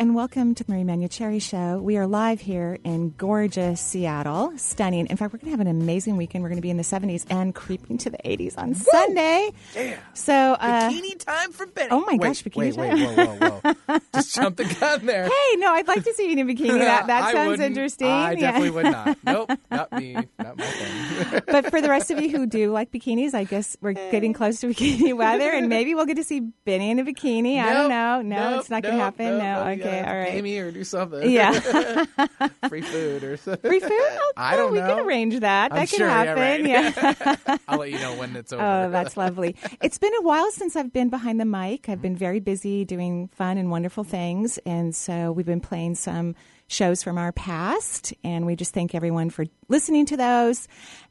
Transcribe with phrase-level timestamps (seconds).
[0.00, 1.78] And welcome to the Marie Manuchehri Show.
[1.78, 4.50] We are live here in gorgeous Seattle.
[4.56, 5.06] Stunning.
[5.08, 6.42] In fact, we're going to have an amazing weekend.
[6.42, 8.74] We're going to be in the 70s and creeping to the 80s on Woo!
[8.76, 9.50] Sunday.
[9.76, 9.98] Yeah.
[10.14, 11.88] So, uh, bikini time for Benny.
[11.90, 13.16] Oh my wait, gosh, bikini wait, time.
[13.16, 13.98] Wait, whoa, whoa, whoa.
[14.14, 15.24] Just jump the gun there.
[15.24, 16.78] Hey, no, I'd like to see you in a bikini.
[16.78, 18.08] That, that sounds interesting.
[18.08, 18.40] I Yeah.
[18.40, 19.18] definitely would not.
[19.24, 20.14] Nope, not me.
[20.14, 21.42] Not my thing.
[21.46, 24.60] but for the rest of you who do like bikinis, I guess we're getting close
[24.60, 27.60] to bikini weather, and maybe we'll get to see Benny in a bikini.
[27.62, 28.22] I don't know.
[28.22, 29.26] No, Nope, it's not going to happen.
[29.26, 29.74] nope, no.
[29.74, 30.08] nope, Okay.
[30.08, 30.30] All right.
[30.30, 31.30] Pay me or do something.
[31.30, 31.52] Yeah.
[32.68, 33.68] Free food or something.
[33.70, 33.90] Free food?
[34.22, 34.96] Oh, I don't we know.
[34.96, 35.72] can arrange that.
[35.72, 36.64] I'm that can sure, yeah, happen.
[36.64, 37.36] right.
[37.46, 37.56] yeah.
[37.68, 38.64] I'll let you know when it's oh, over.
[38.64, 39.56] Oh, that's lovely.
[39.82, 41.88] It's been a while since I've been behind the mic.
[41.88, 44.58] I've been very busy doing fun and wonderful things.
[44.58, 46.34] And so we've been playing some
[46.68, 48.14] shows from our past.
[48.24, 50.68] And we just thank everyone for listening to those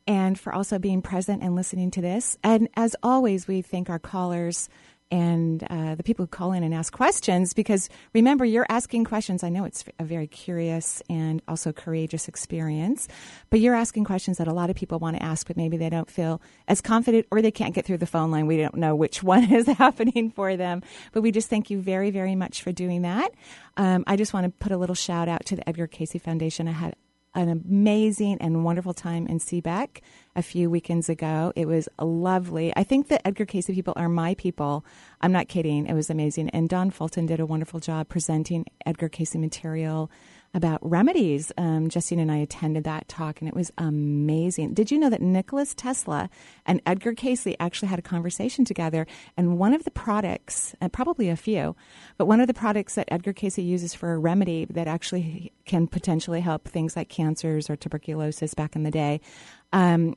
[0.08, 2.38] and for also being present and listening to this.
[2.44, 4.70] And as always, we thank our callers
[5.12, 9.44] and uh, the people who call in and ask questions because remember you're asking questions.
[9.44, 13.08] I know it's a very curious and also courageous experience
[13.50, 15.90] but you're asking questions that a lot of people want to ask but maybe they
[15.90, 18.48] don't feel as confident or they can't get through the phone line.
[18.48, 22.12] We don't know which one is happening for them but we just thank you very
[22.12, 23.34] very much for doing that.
[23.78, 26.68] Um, i just want to put a little shout out to the edgar cayce foundation.
[26.68, 26.96] I had
[27.36, 30.02] an amazing and wonderful time in Seabeck
[30.36, 31.54] a few weekends ago.
[31.56, 32.74] It was lovely.
[32.76, 34.84] I think the Edgar Cayce people are my people.
[35.22, 35.86] I'm not kidding.
[35.86, 36.50] It was amazing.
[36.50, 40.10] And Don Fulton did a wonderful job presenting Edgar Cayce material
[40.54, 41.52] about remedies.
[41.58, 44.74] Um, Justine and I attended that talk, and it was amazing.
[44.74, 46.30] Did you know that Nicholas Tesla
[46.66, 49.06] and Edgar Cayce actually had a conversation together?
[49.38, 51.76] And one of the products, and probably a few,
[52.18, 55.88] but one of the products that Edgar Cayce uses for a remedy that actually can
[55.88, 59.22] potentially help things like cancers or tuberculosis back in the day.
[59.72, 60.16] Um,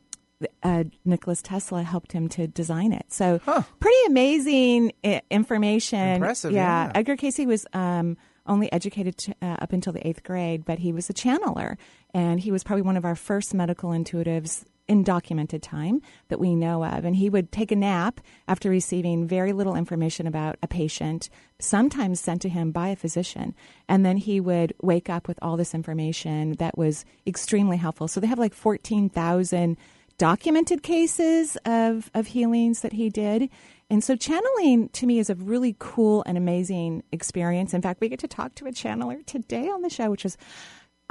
[0.62, 3.06] uh, Nicholas Tesla helped him to design it.
[3.08, 3.38] So
[3.80, 6.00] pretty amazing I- information.
[6.00, 6.90] Impressive, yeah.
[6.94, 8.16] Edgar Cayce was um,
[8.46, 11.76] only educated to, uh, up until the eighth grade, but he was a channeler,
[12.12, 16.54] and he was probably one of our first medical intuitives in documented time that we
[16.54, 17.04] know of.
[17.04, 22.20] And he would take a nap after receiving very little information about a patient, sometimes
[22.20, 23.54] sent to him by a physician.
[23.88, 28.08] And then he would wake up with all this information that was extremely helpful.
[28.08, 29.76] So they have like 14,000
[30.18, 33.48] documented cases of, of healings that he did.
[33.92, 37.74] And so channeling to me is a really cool and amazing experience.
[37.74, 40.38] In fact, we get to talk to a channeler today on the show, which is,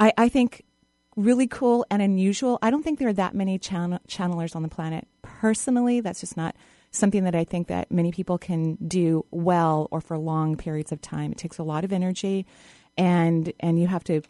[0.00, 0.64] I, I think,
[1.14, 2.58] really cool and unusual.
[2.60, 5.06] I don't think there are that many channel- channelers on the planet.
[5.22, 6.56] Personally, that's just not
[6.90, 11.00] something that I think that many people can do well or for long periods of
[11.00, 11.30] time.
[11.30, 12.46] It takes a lot of energy
[12.98, 14.22] and and you have to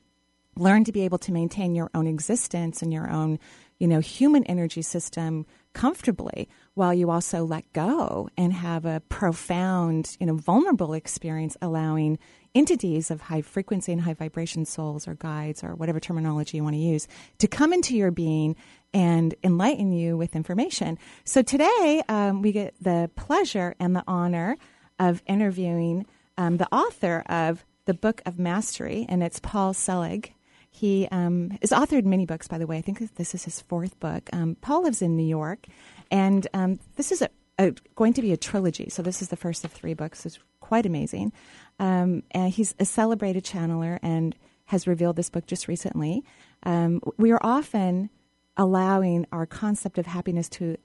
[0.57, 3.39] learn to be able to maintain your own existence and your own,
[3.83, 10.17] you know, human energy system comfortably while you also let go and have a profound,
[10.21, 12.17] you know, vulnerable experience allowing
[12.55, 16.77] entities of high frequency and high vibration souls or guides or whatever terminology you want
[16.77, 18.55] to use to come into your being
[18.95, 20.97] and enlighten you with information.
[21.25, 24.59] So today um, we get the pleasure and the honor
[25.01, 26.07] of interviewing
[26.39, 30.35] um, the author of the Book of Mastery, and it's Paul Selig.
[30.75, 32.79] He um, has authored many books, by the way.
[32.79, 34.29] I think this is his fourth book.
[34.33, 35.67] Um, Paul lives in New York,
[36.11, 37.29] and um, this is a,
[37.59, 38.89] a, going to be a trilogy.
[38.89, 40.25] So this is the first of three books.
[40.27, 41.33] It's quite amazing.
[41.79, 44.35] Um, and he's a celebrated channeler and
[44.67, 46.25] has revealed this book just recently.
[46.63, 48.09] Um, we are often
[48.57, 50.79] allowing our concept of happiness to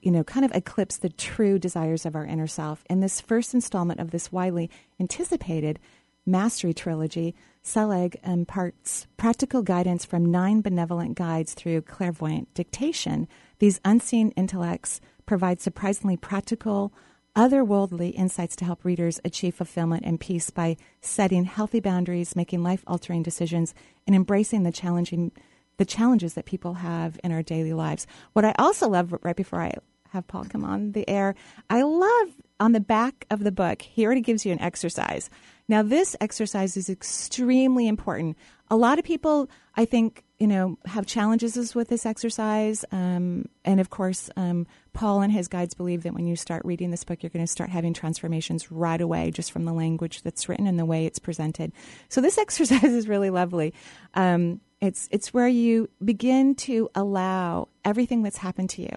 [0.00, 2.84] you know, kind of eclipse the true desires of our inner self.
[2.88, 5.78] In this first installment of this widely anticipated
[6.26, 7.34] Mastery Trilogy,
[7.66, 13.26] Selig imparts practical guidance from nine benevolent guides through clairvoyant dictation.
[13.58, 16.92] These unseen intellects provide surprisingly practical,
[17.34, 22.84] otherworldly insights to help readers achieve fulfillment and peace by setting healthy boundaries, making life
[22.86, 23.74] altering decisions,
[24.06, 25.32] and embracing the challenging
[25.78, 28.06] the challenges that people have in our daily lives.
[28.34, 29.72] What I also love right before I
[30.10, 31.34] have Paul come on the air.
[31.68, 32.28] I love
[32.60, 35.28] on the back of the book, he already gives you an exercise.
[35.66, 38.36] Now, this exercise is extremely important.
[38.70, 42.84] A lot of people, I think, you know, have challenges with this exercise.
[42.92, 46.90] Um, and of course, um, Paul and his guides believe that when you start reading
[46.90, 50.48] this book, you're going to start having transformations right away just from the language that's
[50.48, 51.72] written and the way it's presented.
[52.08, 53.72] So this exercise is really lovely.
[54.14, 58.96] Um, it's, it's where you begin to allow everything that's happened to you,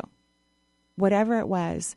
[0.96, 1.96] whatever it was,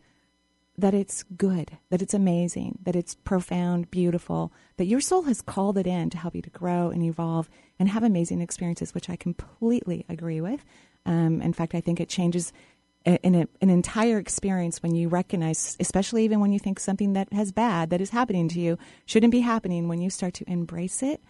[0.79, 5.77] that it's good, that it's amazing, that it's profound, beautiful, that your soul has called
[5.77, 9.17] it in to help you to grow and evolve and have amazing experiences, which I
[9.17, 10.65] completely agree with.
[11.05, 12.53] Um, in fact, I think it changes
[13.07, 17.53] a, an entire experience when you recognize, especially even when you think something that has
[17.53, 21.23] bad that is happening to you shouldn't be happening, when you start to embrace it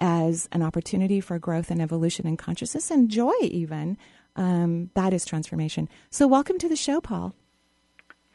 [0.00, 3.96] as an opportunity for growth and evolution and consciousness and joy, even.
[4.36, 5.88] Um, that is transformation.
[6.10, 7.34] So, welcome to the show, Paul.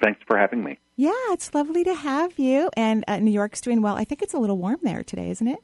[0.02, 0.80] Thanks for having me.
[0.96, 2.70] Yeah, it's lovely to have you.
[2.76, 3.96] And uh, New York's doing well.
[3.96, 5.60] I think it's a little warm there today, isn't it?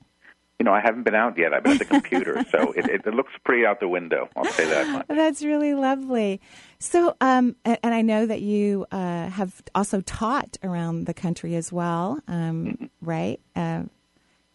[0.60, 1.54] You know, I haven't been out yet.
[1.54, 4.30] I've been at the computer, so it, it, it, looks pretty out the window.
[4.38, 5.06] I'll say that much.
[5.10, 6.40] That's really lovely.
[6.80, 11.56] So, um, and, and, I know that you uh, have also taught around the country
[11.56, 12.86] as well, um, mm-hmm.
[13.02, 13.42] right?
[13.54, 13.84] Uh,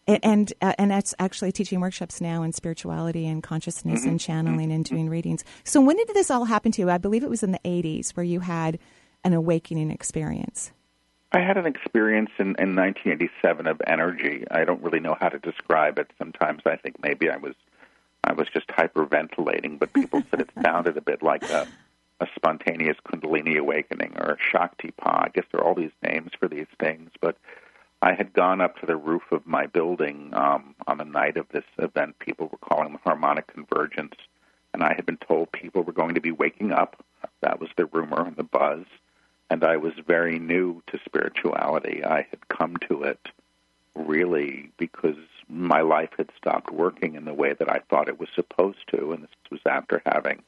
[0.07, 4.09] and uh, and that's actually teaching workshops now in spirituality and consciousness mm-hmm.
[4.09, 4.71] and channeling mm-hmm.
[4.71, 5.43] and doing readings.
[5.63, 6.89] So when did this all happen to you?
[6.89, 8.79] I believe it was in the 80s where you had
[9.23, 10.71] an awakening experience?
[11.33, 14.43] I had an experience in, in 1987 of energy.
[14.51, 16.11] I don't really know how to describe it.
[16.17, 17.55] Sometimes I think maybe I was
[18.23, 21.67] I was just hyperventilating, but people said it sounded a bit like a,
[22.19, 25.25] a spontaneous Kundalini awakening or a Shaktipat.
[25.25, 27.37] I guess there are all these names for these things, but
[28.01, 31.47] I had gone up to the roof of my building um, on the night of
[31.49, 32.19] this event.
[32.19, 34.15] People were calling the harmonic convergence,
[34.73, 37.03] and I had been told people were going to be waking up.
[37.41, 38.85] That was the rumor and the buzz
[39.51, 42.05] and I was very new to spirituality.
[42.05, 43.19] I had come to it
[43.95, 45.17] really because
[45.49, 49.11] my life had stopped working in the way that I thought it was supposed to,
[49.11, 50.41] and this was after having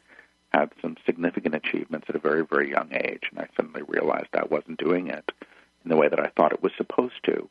[0.54, 4.46] had some significant achievements at a very, very young age, and I suddenly realized I
[4.46, 5.34] wasn't doing it
[5.84, 7.50] in the way that I thought it was supposed to.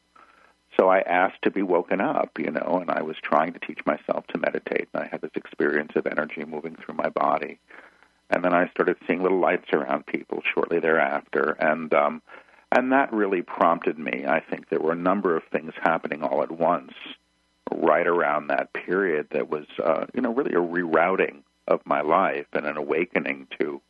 [0.78, 3.84] So I asked to be woken up, you know, and I was trying to teach
[3.84, 7.58] myself to meditate, and I had this experience of energy moving through my body
[8.32, 12.22] and then I started seeing little lights around people shortly thereafter, and um,
[12.72, 14.24] and that really prompted me.
[14.26, 16.94] I think there were a number of things happening all at once,
[17.70, 19.28] right around that period.
[19.32, 23.80] That was, uh, you know, really a rerouting of my life and an awakening to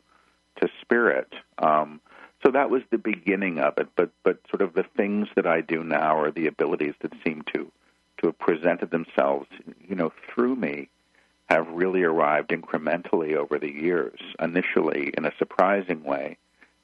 [0.61, 1.33] to spirit.
[1.59, 2.00] Um,
[2.44, 3.89] so that was the beginning of it.
[3.97, 7.43] But but sort of the things that I do now are the abilities that seem
[7.55, 7.71] to
[8.19, 9.47] to have presented themselves,
[9.89, 10.89] you know, through me
[11.52, 14.19] have really arrived incrementally over the years.
[14.40, 16.38] Initially, in a surprising way,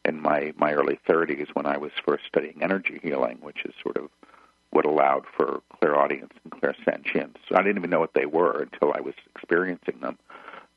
[0.05, 3.97] in my, my early 30s when I was first studying energy healing, which is sort
[3.97, 4.11] of
[4.71, 7.37] what allowed for clairaudience and clairsentience.
[7.53, 10.19] I didn't even know what they were until I was experiencing them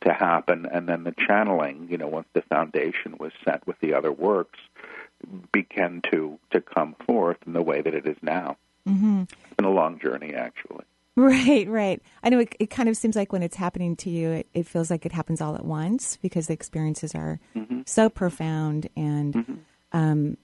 [0.02, 0.66] to happen.
[0.72, 4.60] And then the channeling, you know, once the foundation was set with the other works,
[5.52, 8.58] began to, to come forth in the way that it is now.
[8.88, 9.24] Mm-hmm.
[9.24, 10.86] It's been a long journey, actually.
[11.16, 12.02] Right, right.
[12.24, 14.66] I know it, it, kind of seems like when it's happening to you, it, it,
[14.66, 17.82] feels like it happens all at once because the experiences are mm-hmm.
[17.86, 19.54] so profound and mm-hmm.
[19.92, 20.38] um,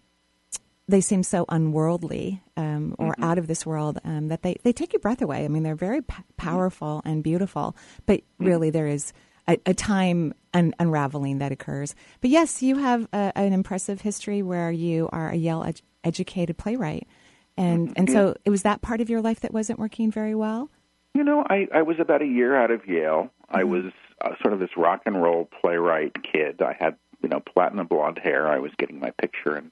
[0.90, 3.24] they seem so unworldly um, or mm-hmm.
[3.24, 5.46] out of this world um, that they, they take your breath away.
[5.46, 7.76] I mean, they're very p- powerful and beautiful,
[8.06, 8.46] but mm-hmm.
[8.46, 9.14] really there is
[9.48, 11.96] a, a time un- unraveling that occurs.
[12.20, 16.58] But yes, you have a, an impressive history where you are a Yale ed- educated
[16.58, 17.08] playwright.
[17.58, 20.70] And and so it was that part of your life that wasn't working very well.
[21.14, 23.32] You know, I I was about a year out of Yale.
[23.50, 23.58] Mm-hmm.
[23.58, 23.86] I was
[24.22, 26.62] uh, sort of this rock and roll playwright kid.
[26.62, 28.48] I had you know platinum blonde hair.
[28.48, 29.72] I was getting my picture in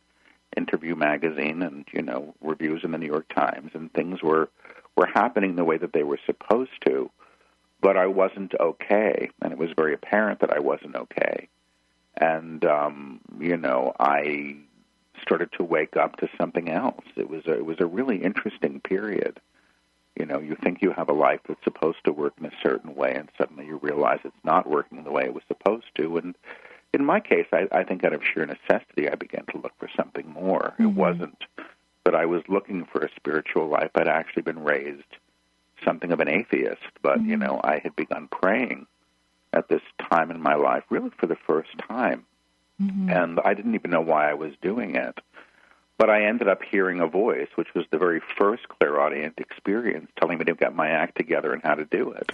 [0.58, 4.50] Interview magazine and you know reviews in the New York Times, and things were
[4.98, 7.12] were happening the way that they were supposed to.
[7.82, 11.50] But I wasn't okay, and it was very apparent that I wasn't okay.
[12.18, 14.56] And um, you know, I
[15.22, 17.06] started to wake up to something else.
[17.16, 19.40] It was a, it was a really interesting period.
[20.18, 22.96] You know, you think you have a life that's supposed to work in a certain
[22.96, 26.18] way, and suddenly you realize it's not working the way it was supposed to.
[26.18, 26.36] And
[26.94, 29.90] in my case, I, I think out of sheer necessity, I began to look for
[29.96, 30.74] something more.
[30.74, 30.84] Mm-hmm.
[30.84, 31.44] It wasn't
[32.06, 33.92] that I was looking for a spiritual life.
[33.96, 35.04] I'd actually been raised
[35.84, 37.32] something of an atheist, but mm-hmm.
[37.32, 38.88] you know, I had begun praying
[39.52, 42.26] at this time in my life, really for the first time.
[42.82, 43.10] Mm-hmm.
[43.10, 45.18] And I didn't even know why I was doing it.
[45.98, 50.38] But I ended up hearing a voice, which was the very first clairaudient experience, telling
[50.38, 52.32] me to get my act together and how to do it.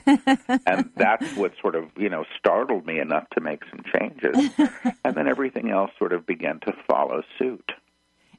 [0.66, 4.50] and that's what sort of, you know, startled me enough to make some changes.
[5.06, 7.72] and then everything else sort of began to follow suit.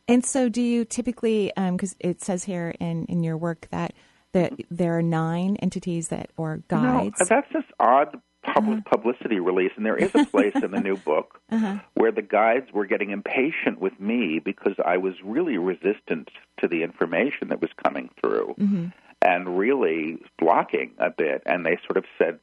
[0.09, 3.93] And so, do you typically, because um, it says here in, in your work that
[4.33, 7.21] that there are nine entities that or guides?
[7.21, 8.97] No, that's just odd public uh-huh.
[8.97, 11.79] publicity release, and there is a place in the new book uh-huh.
[11.95, 16.29] where the guides were getting impatient with me because I was really resistant
[16.61, 18.87] to the information that was coming through, mm-hmm.
[19.23, 21.43] and really blocking a bit.
[21.47, 22.41] And they sort of said,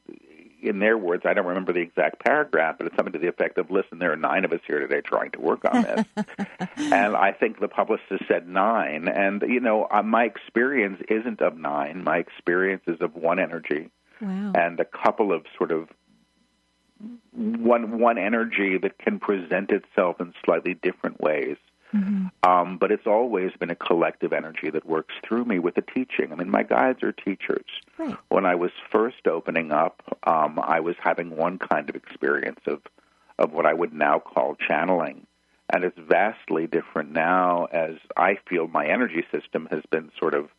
[0.62, 3.58] in their words, I don't remember the exact paragraph, but it's something to the effect
[3.58, 6.06] of, "Listen, there are nine of us here today trying to work on this."
[6.78, 11.58] and I think the publicist said nine, and you know, uh, my experience isn't of
[11.58, 12.04] nine.
[12.04, 13.90] My experience is of one energy
[14.22, 14.52] wow.
[14.56, 15.90] and a couple of sort of
[17.32, 21.58] one one energy that can present itself in slightly different ways.
[21.94, 22.28] Mm-hmm.
[22.48, 26.32] Um, but it's always been a collective energy that works through me with the teaching.
[26.32, 27.66] I mean, my guides are teachers.
[27.98, 28.16] Right.
[28.28, 32.82] When I was first opening up, um, I was having one kind of experience of
[33.40, 35.26] of what I would now call channeling,
[35.72, 40.50] and it's vastly different now as I feel my energy system has been sort of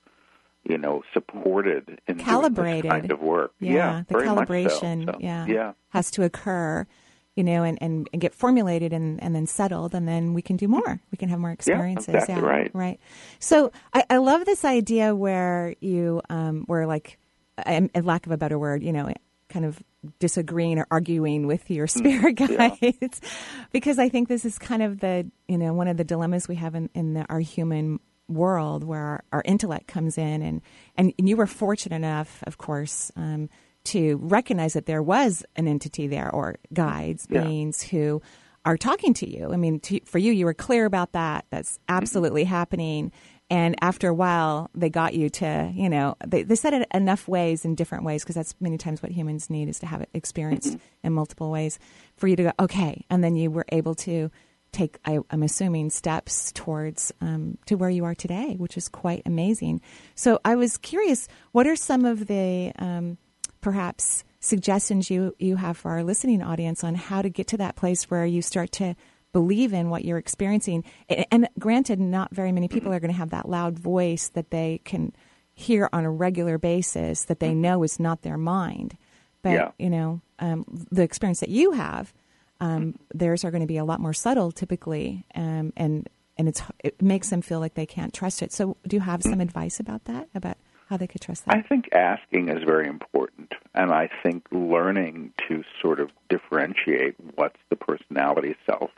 [0.64, 3.52] you know, supported in calibrated kind of work.
[3.60, 5.12] Yeah, yeah the calibration, so.
[5.12, 6.86] So, yeah, yeah, has to occur,
[7.34, 10.56] you know, and, and, and, get formulated and, and then settled, and then we can
[10.56, 11.00] do more.
[11.10, 12.08] We can have more experiences.
[12.08, 12.70] Yeah, exactly yeah, right.
[12.74, 13.00] Right.
[13.38, 17.18] So I, I love this idea where you um, were like,
[17.66, 19.12] a lack of a better word, you know,
[19.50, 19.82] kind of
[20.18, 23.28] disagreeing or arguing with your mm, spirit guides yeah.
[23.72, 26.54] because i think this is kind of the you know one of the dilemmas we
[26.54, 28.00] have in, in the, our human
[28.30, 30.62] world where our, our, intellect comes in, and,
[30.96, 33.49] and and you were fortunate enough, of course, um,
[33.84, 37.42] to recognize that there was an entity there or guides, yeah.
[37.42, 38.22] beings who
[38.64, 39.52] are talking to you.
[39.52, 41.46] I mean, to, for you, you were clear about that.
[41.50, 41.96] That's mm-hmm.
[41.96, 42.54] absolutely mm-hmm.
[42.54, 43.12] happening.
[43.52, 47.26] And after a while, they got you to, you know, they, they said it enough
[47.26, 50.08] ways in different ways because that's many times what humans need is to have it
[50.14, 51.06] experienced mm-hmm.
[51.06, 51.80] in multiple ways
[52.16, 53.04] for you to go, okay.
[53.10, 54.30] And then you were able to
[54.72, 59.22] take, I, am assuming, steps towards um, to where you are today, which is quite
[59.26, 59.80] amazing.
[60.14, 63.18] So I was curious, what are some of the um,
[63.60, 67.76] perhaps suggestions you you have for our listening audience on how to get to that
[67.76, 68.96] place where you start to
[69.32, 70.84] believe in what you're experiencing?
[71.30, 74.80] And granted, not very many people are going to have that loud voice that they
[74.84, 75.12] can
[75.52, 78.96] hear on a regular basis that they know is not their mind.
[79.42, 79.70] But yeah.
[79.78, 82.12] you know, um, the experience that you have
[82.60, 86.62] um, theirs are going to be a lot more subtle typically, um, and and it's
[86.82, 88.52] it makes them feel like they can't trust it.
[88.52, 90.28] So, do you have some advice about that?
[90.34, 90.56] About
[90.88, 91.56] how they could trust that?
[91.56, 97.58] I think asking is very important, and I think learning to sort of differentiate what's
[97.70, 98.90] the personality self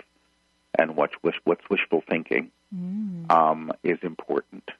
[0.78, 3.30] and what's wish, what's wishful thinking mm.
[3.30, 4.70] um, is important.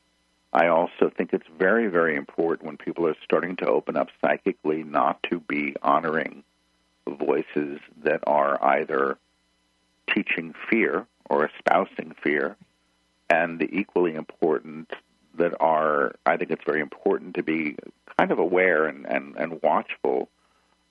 [0.53, 4.83] I also think it's very, very important when people are starting to open up psychically
[4.83, 6.45] not to be honoring
[7.09, 9.19] voices that are either
[10.13, 12.57] teaching fear or espousing fear,
[13.31, 14.91] and the equally important
[15.39, 17.77] that are, I think it's very important to be
[18.19, 20.29] kind of aware and, and, and watchful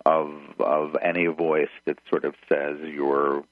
[0.04, 3.44] of of any voice that sort of says you're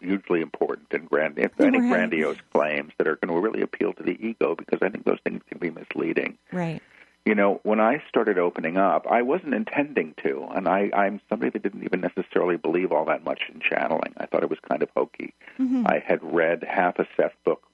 [0.00, 1.88] hugely important and grand, if any right.
[1.88, 5.20] grandiose claims that are going to really appeal to the ego, because I think those
[5.22, 6.36] things can be misleading.
[6.52, 6.82] Right
[7.28, 11.50] you know, when I started opening up, I wasn't intending to, and I, I'm somebody
[11.50, 14.14] that didn't even necessarily believe all that much in channeling.
[14.16, 15.34] I thought it was kind of hokey.
[15.58, 15.86] Mm-hmm.
[15.86, 17.64] I had read half a Seth book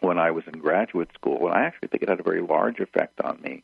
[0.00, 2.80] when I was in graduate school, and I actually think it had a very large
[2.80, 3.62] effect on me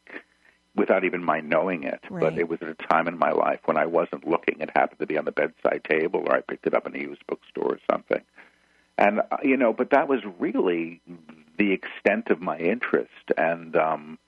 [0.76, 1.98] without even my knowing it.
[2.08, 2.20] Right.
[2.20, 4.60] But it was at a time in my life when I wasn't looking.
[4.60, 7.00] It happened to be on the bedside table, or I picked it up in a
[7.00, 8.22] used bookstore or something.
[8.96, 11.00] And, uh, you know, but that was really
[11.58, 13.32] the extent of my interest.
[13.36, 14.20] And, um,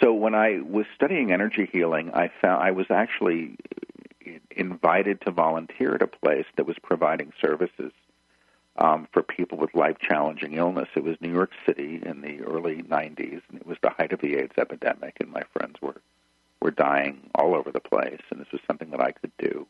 [0.00, 3.56] so when I was studying energy healing, I found I was actually
[4.50, 7.92] invited to volunteer at a place that was providing services
[8.78, 10.88] um, for people with life challenging illness.
[10.94, 14.20] It was New York City in the early 90s, and it was the height of
[14.20, 16.00] the AIDS epidemic, and my friends were
[16.60, 19.66] were dying all over the place, and this was something that I could do.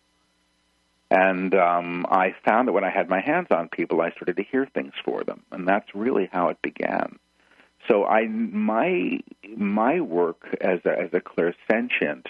[1.11, 4.45] And um, I found that when I had my hands on people, I started to
[4.45, 7.19] hear things for them, and that's really how it began.
[7.89, 9.21] So I my
[9.57, 12.27] my work as a, as a clairsentient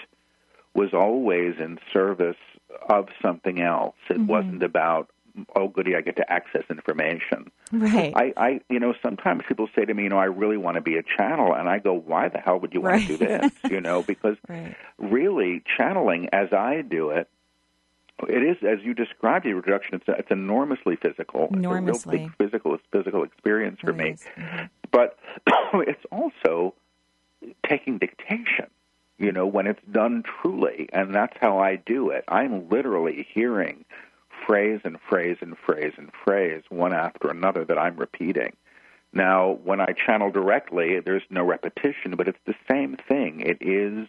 [0.73, 2.37] was always in service
[2.89, 3.95] of something else.
[4.09, 4.27] It mm-hmm.
[4.27, 5.09] wasn't about
[5.55, 7.51] oh goody I get to access information.
[7.71, 8.13] Right.
[8.15, 10.81] I, I you know sometimes people say to me you know I really want to
[10.81, 13.51] be a channel and I go why the hell would you want to do this
[13.69, 14.75] you know because right.
[14.97, 17.29] really channeling as I do it
[18.27, 19.95] It is, as you described the reduction.
[19.95, 21.49] It's, it's enormously physical.
[21.53, 21.91] Enormously.
[21.91, 24.09] It's a real big physical, physical experience for It me.
[24.11, 24.25] is.
[24.91, 25.17] But
[25.73, 26.73] it's also
[27.67, 28.67] taking dictation.
[29.17, 32.23] You know, when it's done truly, and that's how I do it.
[32.27, 33.83] I'm literally hearing
[34.45, 38.55] phrase and phrase and phrase and phrase one after another that I'm repeating.
[39.13, 43.41] Now, when I channel directly, there's no repetition, but it's the same thing.
[43.41, 44.07] It is,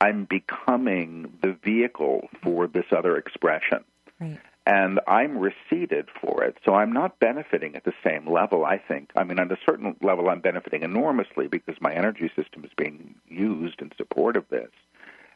[0.00, 3.84] I'm becoming the vehicle for this other expression.
[4.20, 4.38] Right.
[4.66, 6.56] And I'm receipted for it.
[6.64, 9.10] So I'm not benefiting at the same level, I think.
[9.14, 13.14] I mean, on a certain level, I'm benefiting enormously because my energy system is being
[13.28, 14.70] used in support of this.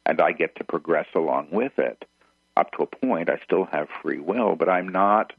[0.07, 2.07] And I get to progress along with it.
[2.57, 5.35] Up to a point, I still have free will, but I'm not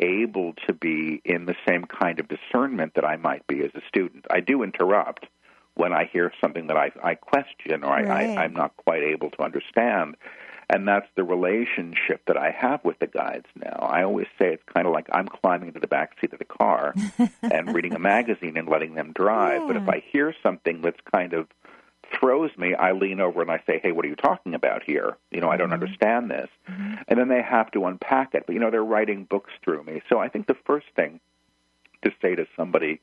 [0.00, 3.86] able to be in the same kind of discernment that I might be as a
[3.86, 4.26] student.
[4.30, 5.26] I do interrupt
[5.74, 8.38] when I hear something that I, I question or I, Right.
[8.38, 10.16] I, I'm not quite able to understand.
[10.68, 13.78] And that's the relationship that I have with the guides now.
[13.80, 16.44] I always say it's kind of like I'm climbing into the back seat of the
[16.44, 16.92] car
[17.42, 19.66] and reading a magazine and letting them drive.
[19.68, 21.46] But if I hear something that's kind of
[22.18, 25.16] throws me, I lean over and I say, "Hey, what are you talking about here?
[25.30, 25.84] You know, I don't mm-hmm.
[25.84, 26.94] understand this." Mm-hmm.
[27.06, 28.44] And then they have to unpack it.
[28.46, 30.02] But you know, they're writing books through me.
[30.08, 31.20] So I think the first thing
[32.02, 33.00] to say to somebody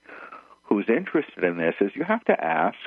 [0.64, 2.78] who's interested in this is you have to ask.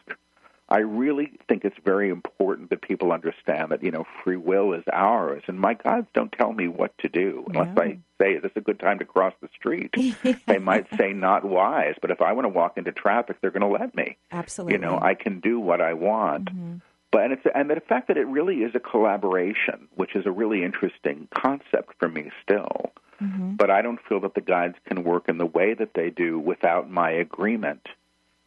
[0.68, 4.82] I really think it's very important that people understand that, you know, free will is
[4.92, 7.82] ours and my guides don't tell me what to do unless No.
[7.82, 9.94] I say, Is this a good time to cross the street?
[10.46, 13.70] they might say not wise, but if I want to walk into traffic they're gonna
[13.70, 14.16] let me.
[14.32, 14.74] Absolutely.
[14.74, 16.46] You know, I can do what I want.
[16.46, 16.76] Mm-hmm.
[17.12, 20.32] But and it's and the fact that it really is a collaboration, which is a
[20.32, 22.92] really interesting concept for me still.
[23.22, 23.54] Mm-hmm.
[23.54, 26.38] But I don't feel that the guides can work in the way that they do
[26.38, 27.86] without my agreement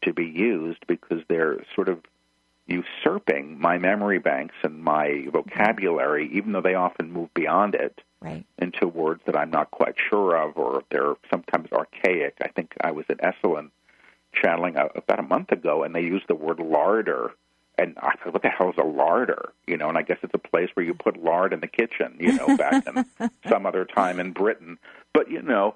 [0.03, 1.99] to be used because they're sort of
[2.67, 8.45] usurping my memory banks and my vocabulary, even though they often move beyond it Right.
[8.57, 12.35] into words that I'm not quite sure of, or they're sometimes archaic.
[12.41, 13.71] I think I was at Esalen
[14.33, 17.31] channeling a, about a month ago, and they used the word larder.
[17.77, 19.53] And I thought, what the hell is a larder?
[19.67, 22.17] You know, and I guess it's a place where you put lard in the kitchen,
[22.19, 23.05] you know, back in
[23.47, 24.77] some other time in Britain.
[25.13, 25.75] But, you know,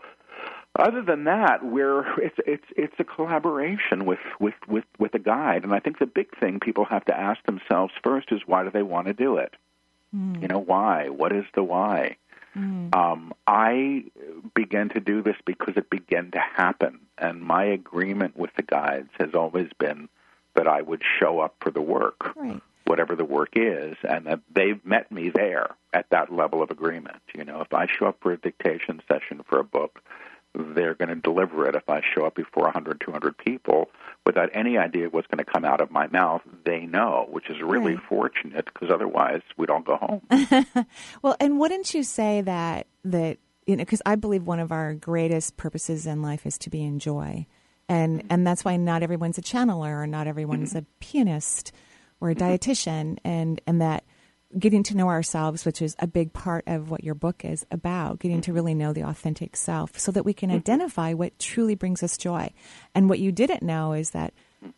[0.75, 5.63] other than that, we're it's it's it's a collaboration with with with with a guide,
[5.63, 8.71] and I think the big thing people have to ask themselves first is why do
[8.71, 9.53] they want to do it?
[10.41, 11.09] You know, why?
[11.09, 12.17] What is the why?
[12.55, 14.03] Um, I
[14.53, 19.09] began to do this because it began to happen, and my agreement with the guides
[19.19, 20.07] has always been
[20.53, 22.61] that I would show up for the work, Right.
[22.85, 27.21] whatever the work is, and that they've met me there at that level of agreement.
[27.33, 30.03] You know, if I show up for a dictation session for a book,
[30.55, 31.75] they're going to deliver it.
[31.75, 33.89] If I show up before 100, 200 people
[34.25, 37.61] without any idea what's going to come out of my mouth, they know, which is
[37.61, 38.03] really Right.
[38.07, 40.21] fortunate because otherwise we'd all go home.
[41.21, 44.93] Well, and wouldn't you say that that you know because I believe one of our
[44.93, 47.45] greatest purposes in life is to be in joy,
[47.87, 48.27] and mm-hmm.
[48.29, 50.79] and that's why not everyone's a channeler or not everyone's mm-hmm.
[50.79, 51.71] a pianist
[52.19, 54.03] or a dietitian, and and that
[54.57, 58.19] getting to know ourselves, which is a big part of what your book is about,
[58.19, 60.57] getting to really know the authentic self, so that we can mm-hmm.
[60.57, 62.51] identify what truly brings us joy,
[62.95, 64.33] and what you didn't know is that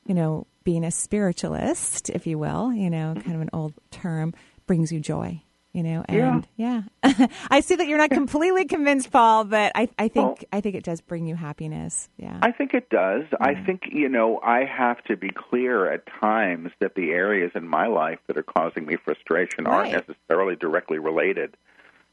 [0.06, 3.22] you know being a spiritualist, if you will, you know, mm-hmm.
[3.22, 4.34] kind of an old term,
[4.66, 5.42] brings you joy
[5.76, 6.84] you know and yeah,
[7.52, 10.76] i see that you're not completely convinced paul but i, I think Well- i think
[10.76, 13.24] it does bring you happiness yeah I think it does.
[13.40, 17.68] I think, you know, I have to be clear at times that the areas in
[17.68, 21.58] my life that are causing me frustration aren't necessarily directly related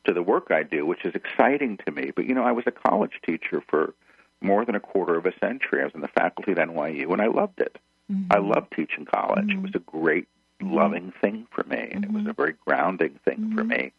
[0.06, 2.12] to the work I do, which is exciting to me.
[2.16, 3.94] But, you know, I was a college teacher for
[4.40, 5.82] more than a quarter of a century.
[5.82, 7.76] I was in the faculty at NYU, and I loved it.
[8.10, 8.48] I mm-hmm.
[8.48, 9.50] loved teaching college.
[9.50, 9.98] It was mm-hmm.
[9.98, 10.28] a great,
[10.62, 13.92] loving thing for me, and it was a very grounding thing for me.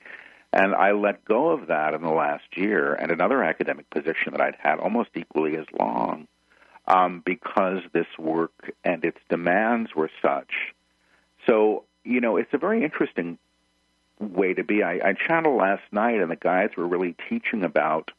[0.51, 4.41] And I let go of that in the last year and another academic position that
[4.41, 6.27] I'd had almost equally as long
[6.87, 10.51] um, because this work and its demands were such.
[11.47, 13.37] So, you know, it's a very interesting
[14.19, 14.83] way to be.
[14.83, 18.11] I, I channeled last night, and the guides were really teaching about,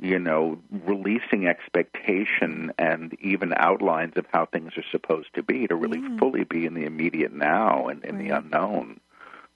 [0.00, 5.74] you know, releasing expectation and even outlines of how things are supposed to be to
[5.74, 9.00] really fully be in the immediate now and in the unknown,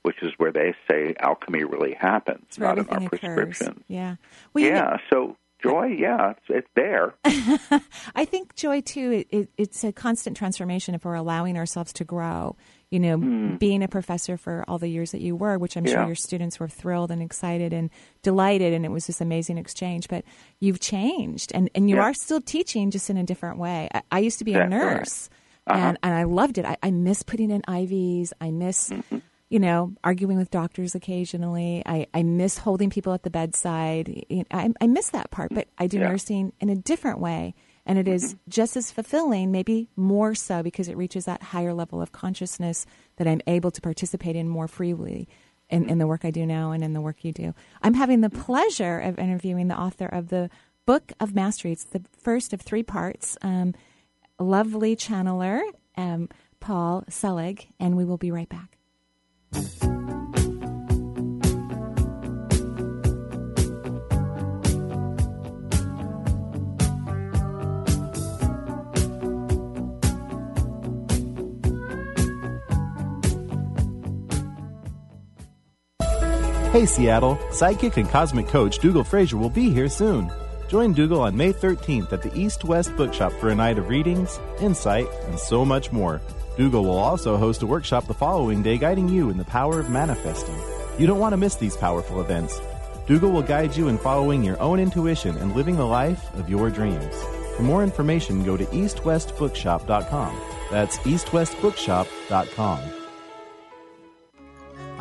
[0.02, 3.82] which is where they say alchemy really happens, It's not in our prescriptions.
[3.88, 4.16] yeah.
[4.52, 7.14] Well, Yeah, so joy, yeah, it's, it's there.
[8.16, 12.04] i think joy too it, it, it's a constant transformation if we're allowing ourselves to
[12.04, 12.56] grow
[12.92, 13.56] you know hmm.
[13.56, 16.60] being a professor for all the years that you were which i'm sure your students
[16.60, 17.90] were thrilled and excited and
[18.22, 20.24] delighted and it was this amazing exchange but
[20.60, 22.02] you've changed and, and you Yeah.
[22.02, 24.70] are still teaching just in a different way i, I used to be a That's
[24.72, 24.78] right.
[24.78, 25.30] nurse
[25.66, 25.78] uh-huh.
[25.78, 29.18] and, and i loved it I, I miss putting in ivs i miss mm-hmm.
[29.48, 31.82] you know, arguing with doctors occasionally.
[31.84, 34.24] I, I miss holding people at the bedside.
[34.50, 35.56] I, I miss that part, mm-hmm.
[35.56, 36.08] but I do Yeah.
[36.08, 37.54] nursing in a different way.
[37.84, 42.00] And it is just as fulfilling, maybe more so, because it reaches that higher level
[42.00, 45.28] of consciousness that I'm able to participate in more freely
[45.68, 47.54] in, in the work I do now and in the work you do.
[47.82, 50.50] I'm having the pleasure of interviewing the author of the
[50.86, 51.72] Book of Mastery.
[51.72, 53.36] It's the first of three parts.
[53.42, 53.74] Um,
[54.38, 55.62] lovely channeler,
[55.96, 56.28] um,
[56.60, 58.78] Paul Selig, and we will be right back.
[76.72, 80.32] Hey Seattle, sidekick and cosmic coach Dougal Fraser will be here soon.
[80.68, 84.40] Join Dougal on May 13th at the East West Bookshop for a night of readings,
[84.58, 86.22] insight, and so much more.
[86.56, 89.90] Dougal will also host a workshop the following day guiding you in the power of
[89.90, 90.58] manifesting.
[90.98, 92.58] You don't want to miss these powerful events.
[93.06, 96.70] Dougal will guide you in following your own intuition and living the life of your
[96.70, 97.22] dreams.
[97.58, 100.40] For more information, go to eastwestbookshop.com.
[100.70, 103.01] That's eastwestbookshop.com.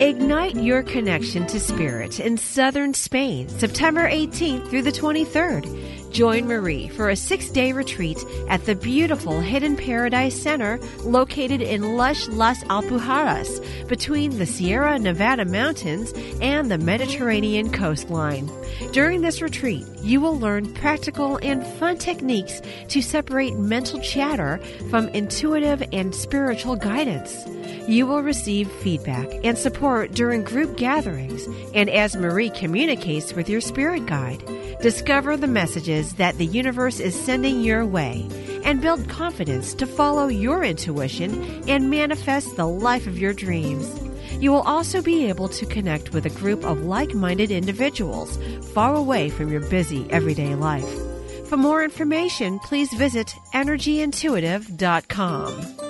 [0.00, 6.10] Ignite your connection to spirit in southern Spain, September 18th through the 23rd.
[6.10, 8.16] Join Marie for a six day retreat
[8.48, 15.44] at the beautiful Hidden Paradise Center located in lush Las Alpujarras between the Sierra Nevada
[15.44, 18.50] mountains and the Mediterranean coastline.
[18.92, 25.08] During this retreat, you will learn practical and fun techniques to separate mental chatter from
[25.08, 27.44] intuitive and spiritual guidance.
[27.88, 33.60] You will receive feedback and support during group gatherings and as Marie communicates with your
[33.60, 34.42] spirit guide.
[34.80, 38.26] Discover the messages that the universe is sending your way
[38.64, 44.00] and build confidence to follow your intuition and manifest the life of your dreams.
[44.40, 48.38] You will also be able to connect with a group of like minded individuals
[48.72, 50.88] far away from your busy everyday life.
[51.48, 55.89] For more information, please visit energyintuitive.com.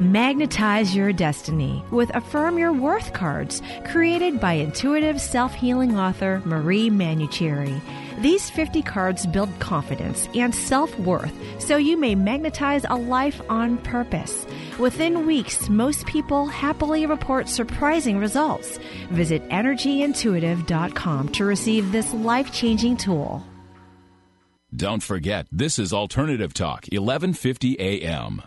[0.00, 6.88] Magnetize your destiny with Affirm Your Worth cards created by intuitive self healing author Marie
[6.88, 7.80] Manuchehri.
[8.22, 13.76] These 50 cards build confidence and self worth so you may magnetize a life on
[13.78, 14.46] purpose.
[14.78, 18.78] Within weeks, most people happily report surprising results.
[19.10, 23.44] Visit energyintuitive.com to receive this life changing tool.
[24.76, 28.42] Don't forget, this is Alternative Talk, 1150 AM.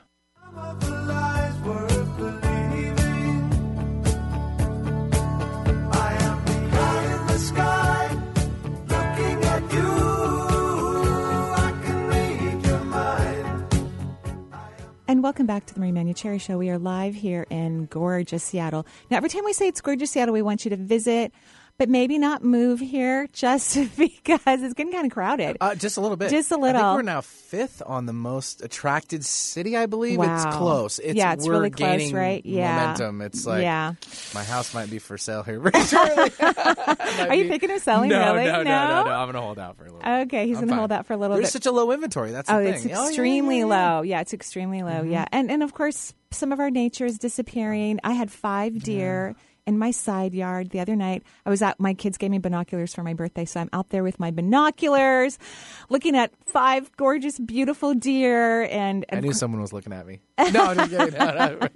[15.12, 16.58] And welcome back to the Marie Manuchehri Show.
[16.58, 18.86] We are live here in gorgeous Seattle.
[19.10, 21.34] Now, every time we say it's gorgeous Seattle, we want you to visit,
[21.78, 25.58] but maybe not move here just because it's getting kind of crowded.
[25.62, 26.30] Uh, just a little bit.
[26.30, 26.82] Just a I little.
[26.82, 29.76] think we're now fifth on the most attracted city.
[29.76, 30.36] I believe Wow.
[30.36, 31.00] it's close.
[31.00, 32.46] It's, Yeah, it's we're really close, right?
[32.46, 32.76] Yeah.
[32.82, 33.22] momentum.
[33.22, 33.94] It's like Yeah.
[34.34, 36.32] my house might be for sale here very shortly.
[36.40, 38.10] Are you thinking of selling?
[38.10, 38.46] no, really?
[38.46, 39.12] No, no, no, no.
[39.12, 40.12] I'm gonna hold out for a little.
[40.22, 40.80] Okay, he's I'm going to fine.
[40.80, 41.42] hold out for a little bit.
[41.44, 41.64] There's bit.
[41.64, 42.32] such a low inventory.
[42.32, 42.74] That's the oh, thing.
[42.74, 43.94] it's Oh, yeah, extremely yeah, yeah.
[43.96, 44.02] low.
[44.04, 45.04] Yeah, it's extremely low.
[45.04, 48.00] Yeah, and and of course, some of our nature is disappearing.
[48.04, 49.36] I had five deer.
[49.72, 51.80] In my side yard the other night, I was out.
[51.80, 55.40] My kids gave me binoculars for my birthday, so I'm out there with my binoculars,
[55.88, 58.64] looking at five gorgeous, beautiful deer.
[58.64, 60.20] And, I knew someone was looking at me.
[60.52, 61.14] No, I'm just kidding.
[61.14, 61.68] No, no, no.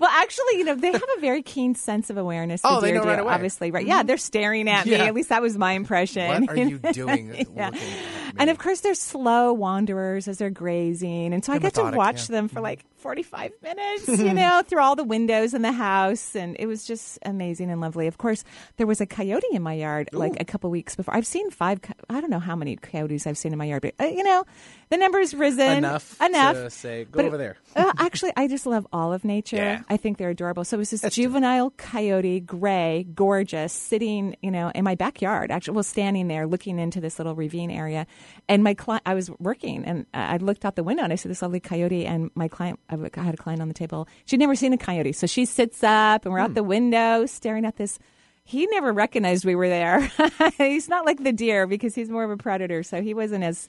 [0.00, 2.62] well, actually, you know, they have a very keen sense of awareness.
[2.62, 3.34] the Oh, they deer know do, right away.
[3.34, 3.86] Obviously, right?
[3.86, 4.94] Yeah, they're staring at me.
[4.94, 6.46] At least that was my impression.
[6.46, 7.46] What are you doing?
[7.54, 7.68] Yeah.
[7.68, 11.74] at And of course, they're slow wanderers as they're grazing, and so I They're get
[11.74, 12.22] to watch yeah.
[12.22, 12.32] Mm-hmm.
[12.32, 16.56] them for like forty-five minutes, you know, through all the windows in the house, and
[16.58, 18.06] it was just amazing and lovely.
[18.08, 18.42] Of course,
[18.78, 21.14] there was a coyote in my yard like a couple weeks before.
[21.14, 21.82] I've seen five.
[21.82, 24.24] co- I don't know how many coyotes I've seen in my yard, but uh, you
[24.24, 24.44] know,
[24.88, 26.20] the number's risen enough.
[26.20, 26.56] Enough.
[26.56, 27.56] To say, go But- over there.
[27.76, 29.56] uh, actually, I just love all of nature.
[29.56, 29.82] Yeah.
[29.88, 30.64] I think they're adorable.
[30.64, 35.50] So it was this juvenile coyote, gray, gorgeous, sitting, you know, in my backyard.
[35.50, 38.06] Actually, well, standing there looking into this little ravine area.
[38.48, 41.16] And my client, I was working, and I I looked out the window and I
[41.16, 42.06] saw this lovely coyote.
[42.06, 44.08] And my client, I had a client on the table.
[44.24, 47.64] She'd never seen a coyote, so she sits up and we're out the window staring
[47.64, 47.98] at this.
[48.44, 50.10] He never recognized we were there.
[50.58, 53.68] he's not like the deer because he's more of a predator, so he wasn't as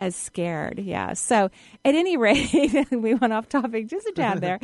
[0.00, 0.78] as scared.
[0.78, 1.14] Yeah.
[1.14, 1.50] So
[1.84, 4.58] at any rate, we went off topic just a tad there.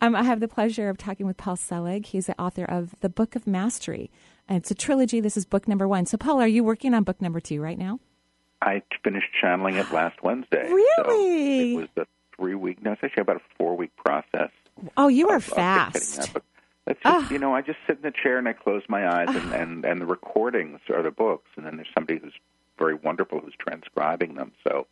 [0.00, 2.06] Um, I have the pleasure of talking with Paul Selig.
[2.06, 4.10] He's the author of The Book of Mastery.
[4.48, 5.20] And it's a trilogy.
[5.20, 6.06] This is book number one.
[6.06, 8.00] So, Paul, are you working on book number two right now?
[8.62, 10.68] I finished channeling it last Wednesday.
[10.68, 11.74] Really?
[11.74, 12.06] So it was a
[12.38, 14.50] three week, no, it's actually about a four week process.
[14.96, 16.16] Oh, you are of- of fast.
[16.16, 16.44] that book.
[16.86, 19.52] It's you know, I just sit in the chair and I close my eyes, and,
[19.52, 19.56] ah.
[19.56, 22.32] and, and the recordings are the books, and then there's somebody who's
[22.78, 24.52] very wonderful who's transcribing them.
[24.66, 24.86] So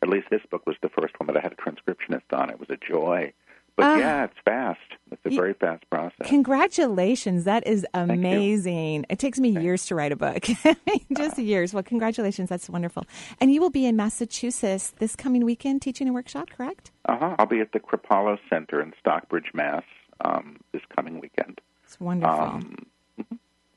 [0.00, 2.48] at least this book was the first one that I had a transcriptionist on.
[2.48, 3.34] It was a joy.
[3.76, 3.96] But Ah.
[3.96, 4.78] yeah, it's fast.
[5.10, 6.26] It's a Y- very fast process.
[6.26, 7.44] Congratulations.
[7.44, 9.06] That is amazing.
[9.10, 10.44] It takes me years to write a book.
[11.16, 11.72] Just years.
[11.74, 12.48] Well, congratulations.
[12.48, 13.04] That's wonderful.
[13.40, 16.90] And you will be in Massachusetts this coming weekend teaching a workshop, correct?
[17.06, 17.34] Uh-huh.
[17.38, 19.84] I'll be at the Kripalu Center in Stockbridge, Mass.
[20.24, 21.60] Um, this coming weekend.
[21.84, 22.38] It's wonderful.
[22.38, 22.76] Um,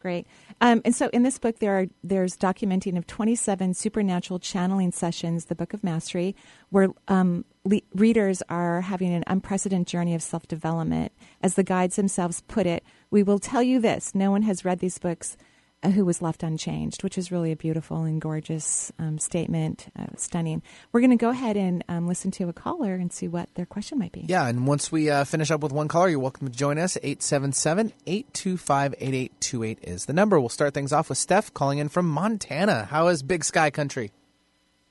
[0.06, 0.28] Great.
[0.62, 5.46] Um, and so in this book, there are there's documenting of 27 supernatural channeling sessions,
[5.46, 6.36] the Book of Mastery,
[6.70, 11.12] where um, le- readers are having an unprecedented journey of self development.
[11.42, 14.78] As the guides themselves put it, we will tell you this: no one has read
[14.78, 15.38] these books
[15.84, 20.62] who was left unchanged, which is really a beautiful and gorgeous um, statement, uh, stunning.
[20.92, 23.66] We're going to go ahead and um, listen to a caller and see what their
[23.66, 24.26] question might be.
[24.28, 26.98] Yeah, and once we uh, finish up with one caller, you're welcome to join us.
[26.98, 30.40] 877 825 8828 is the number.
[30.40, 32.86] We'll start things off with Steph calling in from Montana.
[32.86, 34.12] How is Big Sky Country?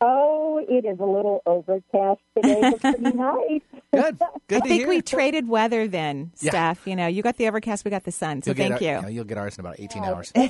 [0.00, 0.33] Oh,
[0.68, 3.60] it is a little overcast today, but pretty nice.
[3.92, 4.18] Good.
[4.48, 4.88] Good I to think hear.
[4.88, 6.50] we traded weather then, Yeah.
[6.50, 6.86] Steph.
[6.86, 8.42] You know, you got the overcast, we got the sun.
[8.42, 8.86] So You'll thank our- you.
[8.86, 10.32] yeah, you'll get ours in about 18 hours.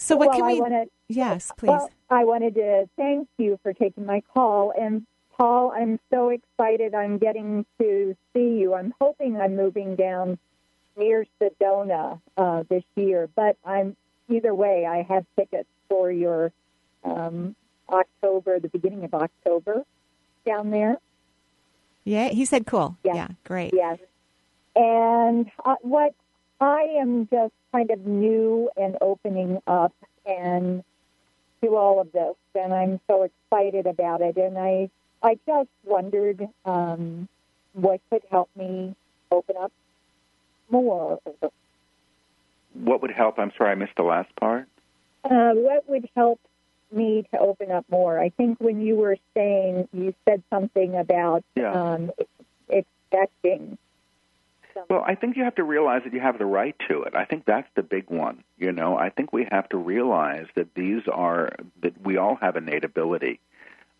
[0.00, 0.60] So what well, can I we?
[0.60, 1.68] wanna- yes, please.
[1.70, 4.72] Well, I wanted to thank you for taking my call.
[4.80, 5.04] And
[5.36, 8.74] Paul, I'm so excited I'm getting to see you.
[8.74, 10.38] I'm hoping I'm moving down
[10.96, 13.96] near Sedona uh, this year, but I'm
[14.28, 14.86] either way.
[14.86, 16.52] I have tickets for your
[17.02, 17.56] um,
[17.88, 19.84] October, the beginning of October,
[20.46, 20.98] down there.
[22.04, 22.96] yeah, he said cool.
[23.04, 23.14] Yeah.
[23.14, 23.72] Yeah, great.
[23.74, 23.98] Yes.
[24.76, 26.14] And uh, what
[26.60, 29.92] I am just kind of new and opening up
[30.26, 30.82] and
[31.62, 34.36] to all of this, and I'm so excited about it.
[34.36, 34.90] And I,
[35.22, 37.28] I just wondered um,
[37.72, 38.94] what could help me
[39.30, 39.72] open up
[40.70, 41.20] more.
[42.74, 43.38] what would help?
[43.38, 44.68] I'm sorry, I missed the last part.
[45.24, 46.40] Uh, what would help
[46.92, 48.18] me to open up more?
[48.18, 51.72] I think when you were saying, you said something about Yeah.
[51.72, 52.10] um,
[52.68, 53.78] expecting.
[54.88, 57.14] Well, I think you have to realize that you have the right to it.
[57.14, 58.44] I think that's the big one.
[58.58, 61.50] You know, I think we have to realize that these are
[61.82, 63.40] that we all have innate ability,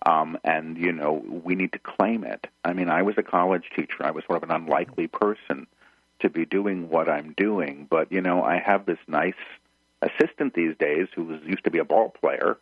[0.06, 2.46] um, and you know we need to claim it.
[2.64, 4.04] I mean, I was a college teacher.
[4.04, 5.66] I was sort of an unlikely person
[6.20, 9.34] to be doing what I'm doing, but you know, I have this nice
[10.02, 12.56] assistant these days who was, used to be a ball player,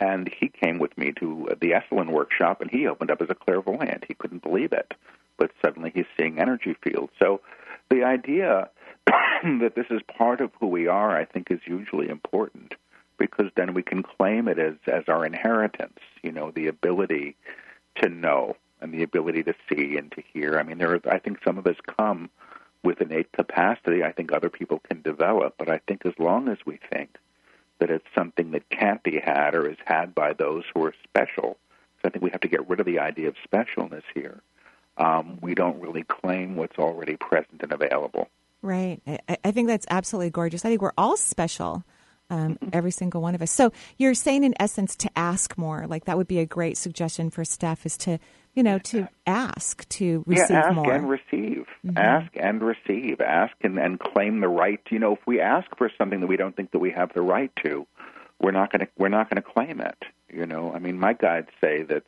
[0.00, 3.34] and he came with me to the Esalen workshop, and he opened up as a
[3.34, 4.04] clairvoyant.
[4.06, 4.94] He couldn't believe it,
[5.38, 7.12] but suddenly he's seeing energy fields.
[7.18, 7.40] So
[7.90, 8.68] the idea
[9.06, 12.74] that this is part of who we are, I think, is usually important
[13.18, 15.98] because then we can claim it as as our inheritance.
[16.22, 17.36] You know, the ability
[18.02, 20.58] to know and the ability to see and to hear.
[20.58, 20.94] I mean, there.
[20.94, 22.30] Are, I think some of us come
[22.82, 24.04] with innate capacity.
[24.04, 27.16] I think other people can develop, but I think as long as we think
[27.78, 31.56] that it's something that can't be had or is had by those who are special,
[32.02, 34.40] so I think we have to get rid of the idea of specialness here.
[34.98, 38.28] Um, we don't really claim what's already present and available.
[38.62, 39.00] Right.
[39.06, 40.64] I, I think that's absolutely gorgeous.
[40.64, 41.84] I think we're all special,
[42.30, 42.68] um, Mm-hmm.
[42.72, 43.50] every single one of us.
[43.50, 45.86] So you're saying, in essence, to ask more.
[45.86, 48.18] Like that would be a great suggestion for staff is to,
[48.54, 50.92] you know, to ask to receive yeah, ask more.
[50.92, 51.66] and receive.
[51.96, 53.20] Ask and receive.
[53.20, 54.80] Ask and, and claim the right.
[54.90, 57.22] You know, if we ask for something that we don't think that we have the
[57.22, 57.86] right to,
[58.40, 60.02] we're not going to we're not going to claim it.
[60.32, 62.04] You know, I mean, my guides say that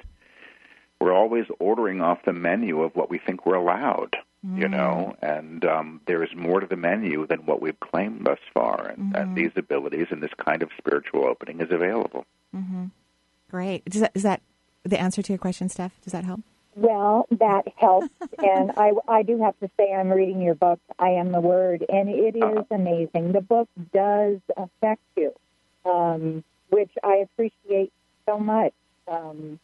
[1.01, 4.17] we're always ordering off the menu of what we think we're allowed.
[4.45, 8.39] You know, and um, there is more to the menu than what we've claimed thus
[8.55, 12.25] far, and, and these abilities and this kind of spiritual opening is available.
[13.51, 13.85] Great.
[13.87, 14.43] Does that, is that
[14.85, 15.93] the answer to your question, Steph?
[16.03, 16.41] Does that help?
[16.77, 18.09] Well, that helps.
[18.39, 21.85] and I, I do have to say, I'm reading your book, I Am the Word,
[21.89, 23.33] and it is amazing.
[23.33, 25.33] The book does affect you,
[25.85, 27.93] um, which I appreciate
[28.27, 28.73] so much.
[29.09, 29.59] Um,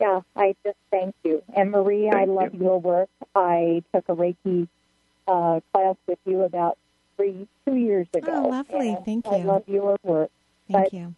[0.00, 1.42] yeah, I just thank you.
[1.54, 2.64] And Marie, I love you.
[2.64, 3.08] your work.
[3.34, 4.68] I took a Reiki
[5.26, 6.78] uh, class with you about
[7.16, 8.44] three, two years ago.
[8.44, 8.96] Oh, lovely.
[9.04, 9.44] Thank I you.
[9.44, 10.30] love your work.
[10.70, 11.14] Thank But- you.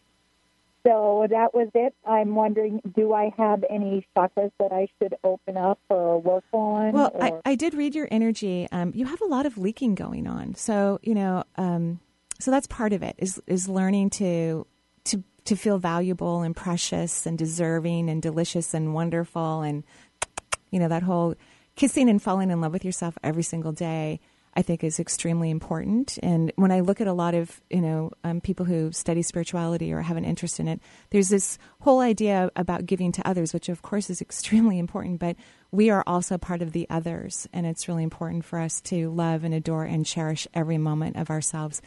[0.87, 1.95] so that was it.
[2.07, 6.93] I'm wondering, do I have any chakras that I should open up or work on?
[6.93, 7.23] Well, or?
[7.45, 8.67] I, I did read your energy.
[8.73, 10.55] Um, you have a lot of leaking going on.
[10.55, 12.01] So, you know, um,
[12.39, 14.67] so that's part of it is, is learning to,
[15.05, 19.63] to, to feel valuable and precious and deserving and delicious and wonderful.
[19.63, 19.83] And,
[20.71, 21.35] you know, that whole
[21.75, 24.21] kissing and falling in love with yourself every single day.
[24.55, 26.19] I think is extremely important.
[26.25, 29.93] And when I look at a lot of you know um, people who study spirituality
[29.93, 33.69] or have an interest in it, there's this whole idea about giving to others, which
[33.69, 35.21] of course is extremely important.
[35.21, 35.37] But
[35.71, 39.45] we are also part of the others, and it's really important for us to love
[39.45, 41.81] and adore and cherish every moment of ourselves.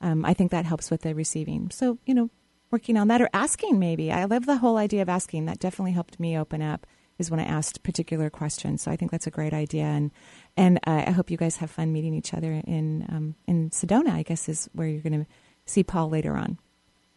[0.00, 1.70] Um, I think that helps with the receiving.
[1.70, 2.30] So you know,
[2.70, 4.10] working on that or asking maybe.
[4.12, 5.46] I love the whole idea of asking.
[5.46, 6.86] That definitely helped me open up
[7.18, 8.82] is when I asked particular questions.
[8.82, 10.10] So I think that's a great idea, and
[10.56, 14.10] and uh, I hope you guys have fun meeting each other in um, in Sedona.
[14.10, 15.30] I guess is where you're going to
[15.66, 16.58] see Paul later on.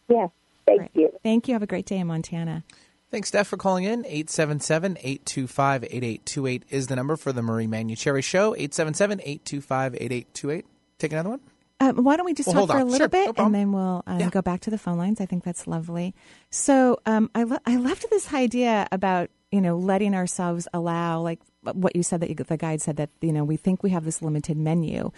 [0.10, 0.30] Yes,
[0.66, 0.92] thank Right.
[0.96, 1.10] you.
[1.24, 1.54] Thank you.
[1.54, 2.64] Have a great day in Montana.
[3.12, 4.04] Thanks, Steph, for calling in.
[4.06, 8.56] 877-825-8828 is the number for the Marie Manuchehri Show.
[8.56, 10.64] 877-825-8828.
[10.98, 11.42] Take another one.
[11.82, 13.72] Um, why don't we just Well, talk for a little Sure, bit, no and then
[13.72, 14.30] we'll um, Yeah.
[14.30, 15.20] go back to the phone lines.
[15.20, 16.14] I think that's lovely.
[16.52, 21.40] So um, I lo- I loved this idea about you know letting ourselves allow, like
[21.64, 24.06] what you said that you, the guide said that you know we think we have
[24.06, 25.12] this limited menu,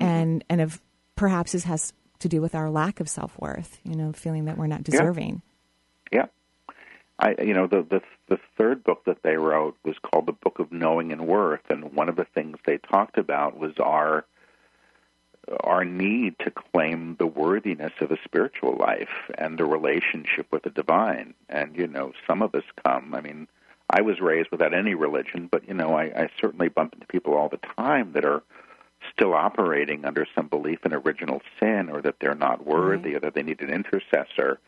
[0.00, 0.04] Mm-hmm.
[0.12, 0.80] and and of
[1.16, 3.78] perhaps this has to do with our lack of self worth.
[3.84, 4.92] You know, feeling that we're not Yeah.
[5.00, 5.42] deserving.
[6.12, 6.26] Yeah.
[7.18, 10.58] I you know the the the third book that they wrote was called the Book
[10.58, 14.24] of Knowing and Worth and one of the things they talked about was our
[15.60, 20.70] our need to claim the worthiness of a spiritual life and a relationship with the
[20.70, 21.34] divine.
[21.48, 23.48] And you know, some of us come, I mean,
[23.88, 27.34] I was raised without any religion, but you know, I, I certainly bump into people
[27.34, 28.42] all the time that are
[29.12, 33.34] still operating under some belief in original sin or that they're not worthy or that
[33.34, 34.58] they need an intercessor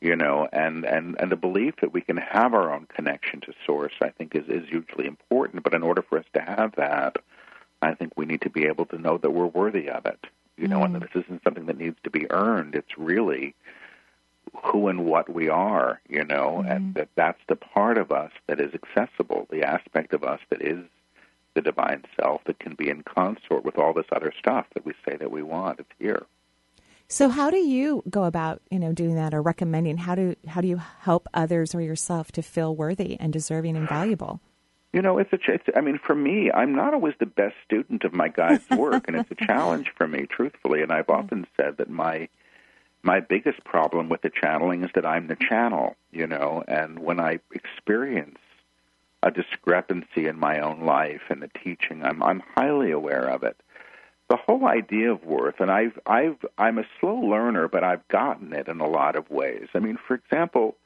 [0.00, 3.52] you know and and and the belief that we can have our own connection to
[3.66, 7.16] source i think is is hugely important but in order for us to have that
[7.84, 10.68] i think we need to be able to know that we're worthy of it you
[10.68, 11.12] know and that mm.
[11.12, 12.74] this isn't something that needs to be earned.
[12.74, 13.54] It's really
[14.62, 16.92] who and what we are you know and mm-hmm.
[16.92, 20.84] that that's the part of us that is accessible the aspect of us that is
[21.54, 24.92] the divine self that can be in consort with all this other stuff that we
[25.08, 26.26] say that we want it's here.
[27.08, 29.96] So how do you go about you know doing that or recommending?
[29.96, 33.88] How do how do you help others or yourself to feel worthy and deserving and
[33.88, 34.40] valuable?
[34.94, 35.38] You know, it's a.
[35.38, 38.70] ch- It's, I mean, for me, I'm not always the best student of my guide's
[38.78, 40.82] work, and it's a challenge for me, truthfully.
[40.82, 41.18] And I've mm.
[41.18, 42.28] often said that my
[43.02, 45.96] my biggest problem with the channeling is that I'm the channel.
[46.12, 48.38] You know, and when I experience
[49.20, 53.56] a discrepancy in my own life and the teaching, I'm I'm highly aware of it.
[54.28, 58.52] The whole idea of worth, and I've I've I'm a slow learner, but I've gotten
[58.52, 59.66] it in a lot of ways.
[59.74, 60.76] I mean, for example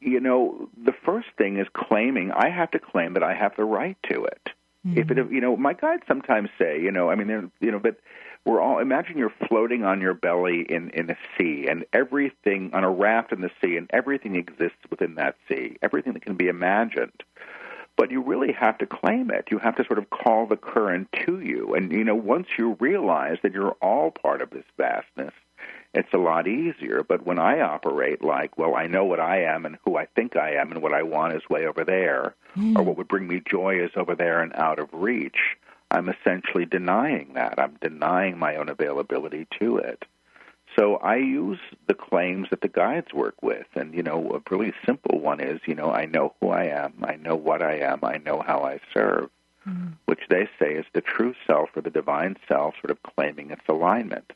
[0.00, 2.32] you know, the first thing is claiming.
[2.32, 4.50] I have to claim that I have the right to it.
[4.84, 4.98] Hmm.
[4.98, 7.78] If it, you know, my guides sometimes say, you know, I mean, they're, you know,
[7.78, 7.96] but
[8.44, 8.78] we're all.
[8.78, 13.32] Imagine you're floating on your belly in in a sea, and everything on a raft
[13.32, 15.76] in the sea, and everything exists within that sea.
[15.82, 17.22] Everything that can be imagined.
[17.96, 19.46] But you really have to claim it.
[19.50, 21.74] You have to sort of call the current to you.
[21.74, 25.32] And you know, once you realize that you're all part of this vastness,
[25.94, 27.04] it's a lot easier.
[27.06, 30.36] But when I operate like, well, I know what I am and who I think
[30.36, 32.74] I am, and what I want is way over there, or hmm.
[32.74, 35.56] what would bring me joy is over there and out of reach,
[35.90, 37.58] I'm essentially denying that.
[37.58, 40.04] I'm denying my own availability to it.
[40.76, 43.66] So I use the claims that the guides work with.
[43.76, 46.94] And, you know, a really simple one is, you know, I know who I am,
[47.04, 49.30] I know what I am, I know how I serve,
[49.62, 49.88] hmm.
[50.06, 53.62] which they say is the true self or the divine self sort of claiming its
[53.68, 54.32] alignment.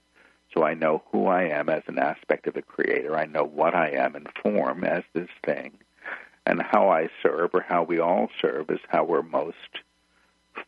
[0.59, 3.17] So I know who I am as an aspect of the Creator.
[3.17, 5.75] I know what I am in form as this thing.
[6.47, 9.85] And how I serve, or how we all serve, is how we're most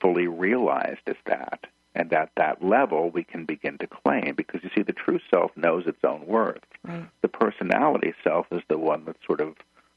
[0.01, 1.67] fully realized as that.
[1.97, 5.51] And at that level, we can begin to claim, because you see, the true self
[5.57, 6.63] knows its own worth.
[6.85, 7.09] Right.
[7.23, 9.57] The personality self is the one that's sort of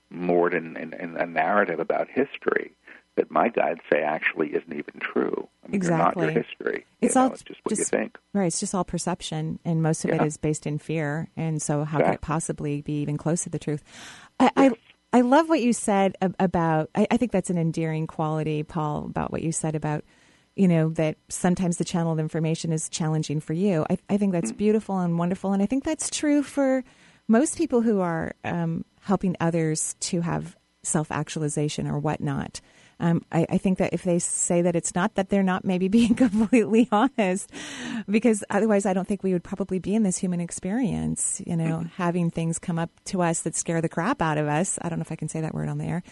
[0.09, 2.71] moored in, in, in a narrative about history
[3.15, 5.47] that my guides say actually isn't even true.
[5.63, 6.25] I mean, Exactly.
[6.25, 6.85] Not your history.
[7.01, 8.17] It's you know, all it's just what you think.
[8.33, 10.25] Right, it's just all perception, and most of it Yeah.
[10.25, 11.29] is based in fear.
[11.37, 13.83] And so, how could it possibly be even close to the truth?
[14.39, 14.71] I, I,
[15.11, 16.89] I love what you said about.
[16.95, 20.03] I, I think that's an endearing quality, Paul, about what you said about,
[20.55, 23.85] you know, that sometimes the channeled information is challenging for you.
[23.89, 26.83] I, I think that's beautiful and wonderful, and I think that's true for
[27.27, 32.59] most people who are um, helping others to have self actualization or whatnot.
[32.99, 35.87] Um, I, I, think that if they say that it's not, that they're not maybe
[35.89, 37.51] being completely honest,
[38.09, 41.41] because otherwise, I don't think we would probably be in this human experience.
[41.45, 41.87] You know, mm-hmm.
[41.95, 44.77] having things come up to us that scare the crap out of us.
[44.81, 46.03] I don't know if I can say that word on the air,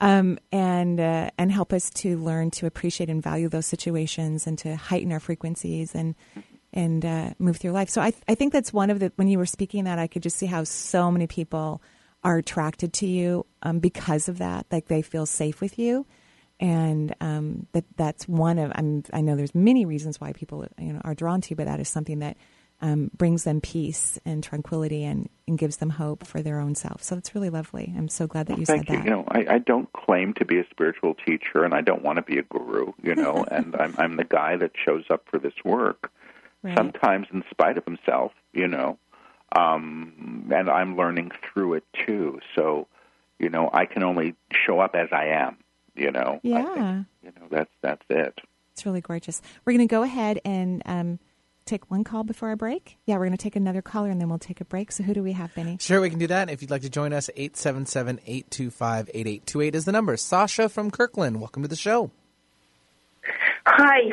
[0.00, 4.58] um, and uh, and help us to learn to appreciate and value those situations and
[4.58, 6.14] to heighten our frequencies and
[6.72, 7.90] and uh, move through life.
[7.90, 10.22] So I I think that's one of the when you were speaking that I could
[10.22, 11.82] just see how so many people
[12.22, 14.66] are attracted to you um, because of that.
[14.70, 16.06] Like they feel safe with you
[16.60, 20.92] and um, that that's one of I'm, i know there's many reasons why people you
[20.92, 22.36] know are drawn to you, but that is something that
[22.82, 27.02] um, brings them peace and tranquility and, and gives them hope for their own self.
[27.02, 27.92] So it's really lovely.
[27.94, 28.96] I'm so glad that you well, said you.
[28.96, 29.04] that.
[29.04, 32.16] You know, I, I don't claim to be a spiritual teacher, and I don't want
[32.16, 32.92] to be a guru.
[33.02, 36.10] You know, and I'm I'm the guy that shows up for this work,
[36.62, 36.76] right.
[36.76, 38.32] sometimes in spite of himself.
[38.52, 38.98] You know,
[39.56, 42.40] um, and I'm learning through it too.
[42.54, 42.86] So,
[43.38, 45.58] you know, I can only show up as I am
[45.94, 46.40] you know.
[46.42, 46.64] Yeah.
[46.64, 48.38] Think, you know, that's that's it.
[48.72, 49.40] It's really gorgeous.
[49.64, 51.18] We're going to go ahead and um,
[51.66, 52.98] take one call before our break.
[53.06, 54.92] Yeah, we're going to take another caller and then we'll take a break.
[54.92, 55.78] So who do we have, Benny?
[55.80, 56.48] Sure, we can do that.
[56.50, 60.16] If you'd like to join us, 877-825-8828 is the number.
[60.16, 62.10] Sasha from Kirkland, welcome to the show.
[63.66, 64.10] Hi.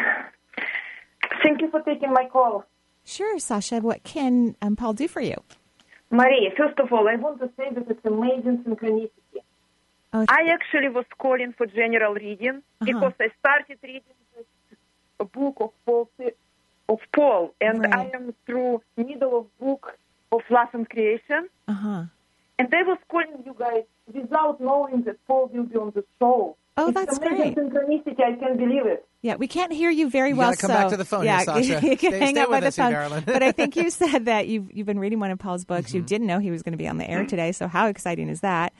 [1.43, 2.65] Thank you for taking my call.
[3.05, 3.79] Sure, Sasha.
[3.79, 5.35] What can um, Paul do for you?
[6.09, 9.11] Maria, first of all, I want to say that it's amazing synchronicity.
[10.17, 12.85] Oh, I actually was calling for general reading uh-huh.
[12.85, 14.01] because I started reading
[15.19, 16.09] a book of Paul,
[16.89, 17.93] of Paul and right.
[17.93, 19.95] I am through middle of book
[20.31, 21.49] of Love and Creation.
[21.67, 22.05] Uh-huh.
[22.57, 26.57] And I was calling you guys without knowing that Paul will be on the show.
[26.77, 27.55] Oh, it's that's great.
[27.55, 28.23] synchronicity.
[28.23, 29.05] I can't believe it.
[29.27, 30.55] Yeah, we can't hear you very you well.
[30.55, 32.61] come so, back to the phone, yeah, here, you can stay, hang stay up by
[32.61, 33.23] the phone.
[33.25, 35.89] But I think you said that you've you've been reading one of Paul's books.
[35.89, 35.97] Mm-hmm.
[35.97, 37.51] You didn't know he was going to be on the air today.
[37.51, 38.71] So how exciting is that?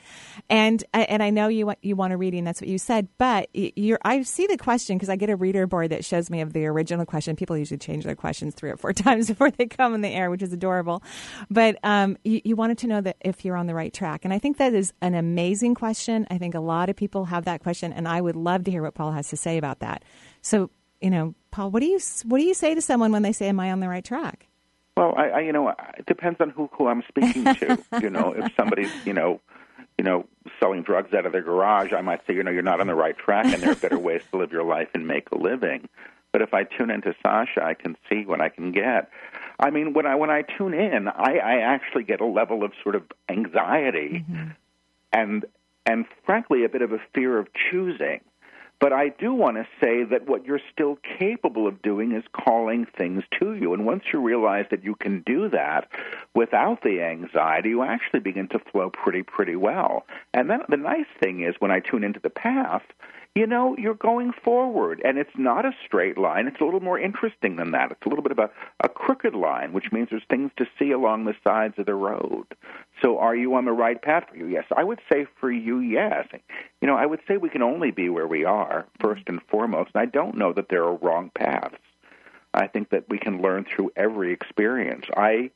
[0.48, 2.44] And and I know you want you want a reading.
[2.44, 3.08] That's what you said.
[3.18, 6.40] But you're I see the question because I get a reader board that shows me
[6.40, 7.36] of the original question.
[7.36, 10.30] People usually change their questions three or four times before they come in the air,
[10.30, 11.02] which is adorable.
[11.50, 14.32] But um, you, you wanted to know that if you're on the right track, and
[14.32, 16.26] I think that is an amazing question.
[16.30, 18.82] I think a lot of people have that question, and I would love to hear
[18.82, 20.02] what Paul has to say about that.
[20.42, 20.70] So
[21.00, 23.48] you know, Paul, what do you what do you say to someone when they say,
[23.48, 24.46] "Am I on the right track?"
[24.96, 27.78] Well, I, I you know, it depends on who who I'm speaking to.
[28.02, 29.40] you know, if somebody's you know,
[29.96, 30.26] you know,
[30.60, 32.94] selling drugs out of their garage, I might say, you know, you're not on the
[32.94, 35.88] right track, and there are better ways to live your life and make a living.
[36.32, 39.10] But if I tune into Sasha, I can see what I can get.
[39.60, 42.72] I mean, when I when I tune in, I, I actually get a level of
[42.82, 44.50] sort of anxiety, mm-hmm.
[45.12, 45.44] and
[45.86, 48.20] and frankly, a bit of a fear of choosing.
[48.80, 52.86] But I do want to say that what you're still capable of doing is calling
[52.96, 53.74] things to you.
[53.74, 55.88] And once you realize that you can do that
[56.34, 60.06] without the anxiety, you actually begin to flow pretty, pretty well.
[60.32, 62.82] And then the nice thing is when I tune into the path,
[63.34, 65.00] you know, you're going forward.
[65.04, 66.46] And it's not a straight line.
[66.46, 67.90] It's a little more interesting than that.
[67.90, 68.50] It's a little bit of a,
[68.82, 72.46] a crooked line, which means there's things to see along the sides of the road.
[73.02, 74.46] So are you on the right path for you?
[74.46, 74.64] Yes.
[74.76, 76.26] I would say for you, yes.
[76.80, 79.90] You know, I would say we can only be where we are, first and foremost.
[79.94, 81.76] And I don't know that there are wrong paths.
[82.54, 85.04] I think that we can learn through every experience.
[85.16, 85.50] I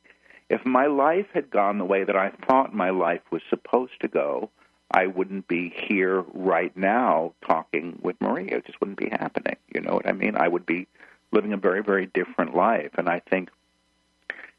[0.49, 4.07] if my life had gone the way that I thought my life was supposed to
[4.07, 4.49] go,
[4.91, 8.57] I wouldn't be here right now talking with Maria.
[8.57, 9.55] It just wouldn't be happening.
[9.73, 10.35] You know what I mean?
[10.35, 10.87] I would be
[11.31, 12.91] living a very, very different life.
[12.97, 13.49] And I think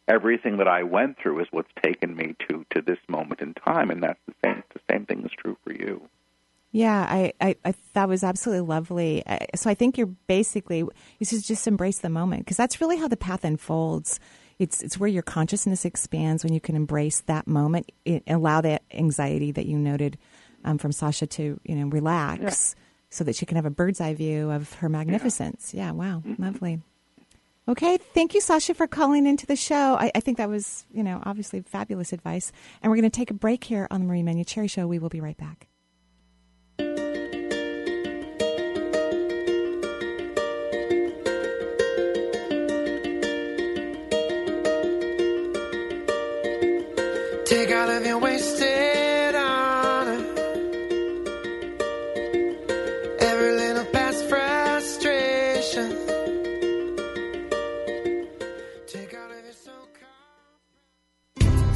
[0.08, 3.90] everything that I went through is what's taken me to to this moment in time.
[3.90, 4.62] And that's the same.
[4.72, 6.08] The same thing is true for you.
[6.72, 9.22] Yeah, I, I, I that was absolutely lovely.
[9.54, 13.08] So I think you're basically you should just embrace the moment because that's really how
[13.08, 14.18] the path unfolds
[14.58, 18.82] it's it's where your consciousness expands when you can embrace that moment, it, allow that
[18.92, 20.18] anxiety that you noted
[20.64, 22.82] um, from Sasha to you know relax, yeah.
[23.10, 25.72] so that she can have a bird's eye view of her magnificence.
[25.74, 26.42] Yeah, yeah wow, mm-hmm.
[26.42, 26.80] lovely.
[27.66, 29.96] Okay, thank you, Sasha, for calling into the show.
[29.98, 32.52] I, I, think that was, you know, obviously fabulous advice.
[32.82, 34.86] And we're going to take a break here on the Marie Manuchehri Show.
[34.86, 35.68] We will be right back.
[47.46, 48.53] Take all of your wasted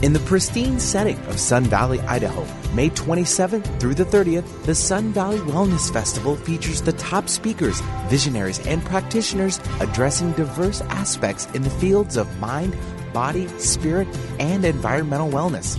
[0.09, 5.13] In the pristine setting of Sun Valley, Idaho, May 27th through the 30th, the Sun
[5.13, 11.69] Valley Wellness Festival features the top speakers, visionaries, and practitioners addressing diverse aspects in the
[11.69, 12.75] fields of mind,
[13.13, 14.09] body, spirit,
[14.41, 15.77] and environmental wellness.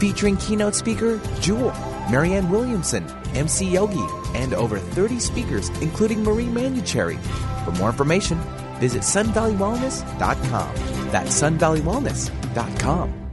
[0.00, 1.72] Featuring keynote speaker Jewel,
[2.10, 3.04] Marianne Williamson,
[3.34, 7.20] MC Yogi, and over 30 speakers, including Marie Manuchehri.
[7.66, 8.38] For more information,
[8.80, 10.74] visit sunvalleywellness.com.
[11.10, 13.27] That's sunvalleywellness.com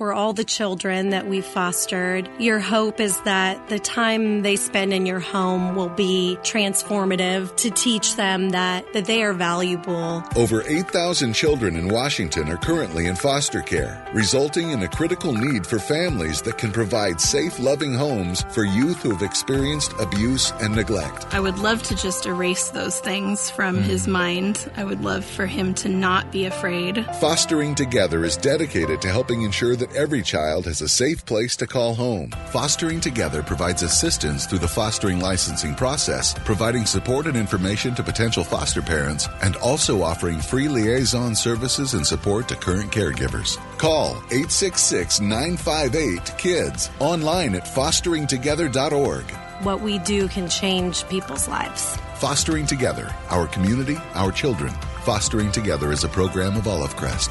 [0.00, 2.26] for all the children that we've fostered.
[2.38, 7.70] Your hope is that the time they spend in your home will be transformative to
[7.70, 10.24] teach them that, that they are valuable.
[10.36, 15.66] Over 8,000 children in Washington are currently in foster care, resulting in a critical need
[15.66, 20.74] for families that can provide safe, loving homes for youth who have experienced abuse and
[20.74, 21.26] neglect.
[21.34, 23.82] I would love to just erase those things from mm.
[23.82, 24.66] his mind.
[24.78, 27.04] I would love for him to not be afraid.
[27.20, 31.66] Fostering Together is dedicated to helping ensure that every child has a safe place to
[31.66, 32.30] call home.
[32.46, 38.44] Fostering Together provides assistance through the fostering licensing process, providing support and information to potential
[38.44, 43.56] foster parents, and also offering free liaison services and support to current caregivers.
[43.78, 49.24] Call 866 958 KIDS online at fosteringtogether.org.
[49.62, 51.96] What we do can change people's lives.
[52.16, 54.72] Fostering Together, our community, our children.
[55.04, 57.30] Fostering Together is a program of Olive Crest.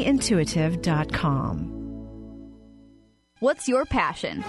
[0.03, 1.77] EnergyIntuitive.com.
[3.39, 4.43] What's your passion?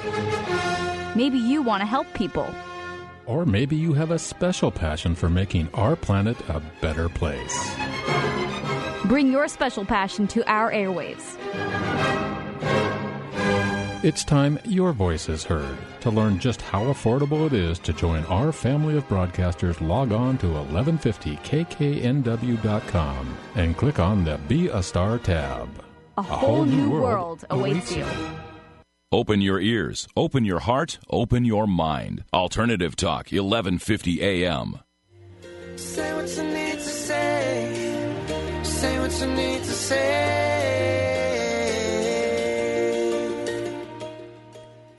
[1.17, 2.47] Maybe you want to help people.
[3.25, 7.75] Or maybe you have a special passion for making our planet a better place.
[9.07, 12.22] Bring your special passion to our airwaves.
[14.05, 15.79] It's time your voice is heard.
[16.01, 20.39] To learn just how affordable it is to join our family of broadcasters, log on
[20.39, 25.69] to 1150kknw.com and click on the Be a Star tab.
[26.17, 28.05] A, a whole, whole, new world, world awaits you.
[29.13, 32.25] Open your ears, open your heart, open your mind.
[32.35, 34.81] Alternative Talk, 1150 AM.
[35.77, 38.17] Say what you need to say.
[38.65, 41.02] Say what you need to say.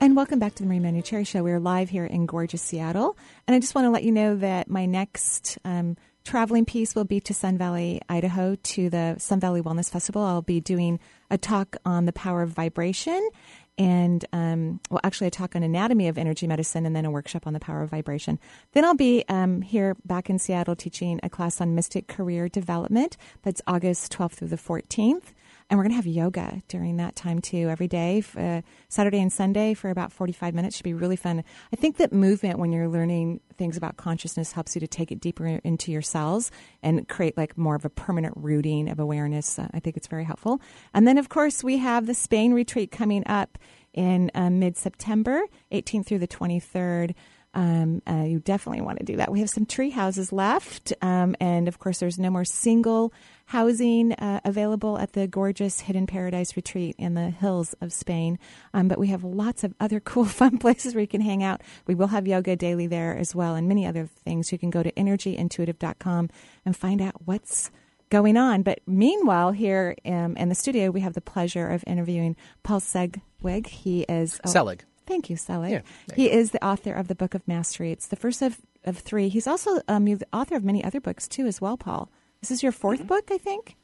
[0.04, 1.42] And welcome back to the Marie Manuchehri Show.
[1.42, 3.16] We're live here in gorgeous Seattle.
[3.46, 7.06] And I just want to let you know that my next um, traveling piece will
[7.06, 10.22] be to Sun Valley, Idaho, to the Sun Valley Wellness Festival.
[10.22, 11.00] I'll be doing
[11.30, 13.30] a talk on the power of vibration
[13.76, 17.46] and um, well, actually, a talk on anatomy of energy medicine, and then a workshop
[17.46, 18.38] on the power of vibration.
[18.72, 23.16] Then I'll be um, here back in Seattle teaching a class on mystic career development.
[23.42, 25.32] That's August 12th through the 14th.
[25.74, 29.32] And we're going to have yoga during that time too, every day, uh, Saturday and
[29.32, 30.76] Sunday for about 45 minutes.
[30.76, 31.42] Should be really fun.
[31.72, 35.18] I think that movement, when you're learning things about consciousness, helps you to take it
[35.18, 39.58] deeper into your cells and create like more of a permanent rooting of awareness.
[39.58, 40.60] Uh, I think it's very helpful.
[40.94, 43.58] And then, of course, we have the Spain retreat coming up
[43.92, 47.16] in uh, mid September, 18th through the 23rd.
[47.54, 49.30] Um, uh, you definitely want to do that.
[49.30, 53.12] We have some tree houses left, um, and of course, there's no more single
[53.46, 58.38] housing uh, available at the gorgeous Hidden Paradise Retreat in the hills of Spain.
[58.72, 61.60] Um, but we have lots of other cool, fun places where you can hang out.
[61.86, 64.52] We will have yoga daily there as well, and many other things.
[64.52, 66.30] You can go to energyintuitive.com
[66.64, 67.70] and find out what's
[68.10, 68.62] going on.
[68.62, 73.66] But meanwhile, here um, in the studio, we have the pleasure of interviewing Paul Segweg.
[73.66, 74.84] He is oh, Selig.
[75.06, 75.70] Thank you, Selig.
[75.72, 75.80] Yeah,
[76.14, 77.92] he is the author of the Book of Mastery.
[77.92, 79.28] It's the first of, of three.
[79.28, 81.76] He's also um, the author of many other books too, as well.
[81.76, 83.06] Paul, this is your 4th mm-hmm.
[83.06, 83.76] book, I think.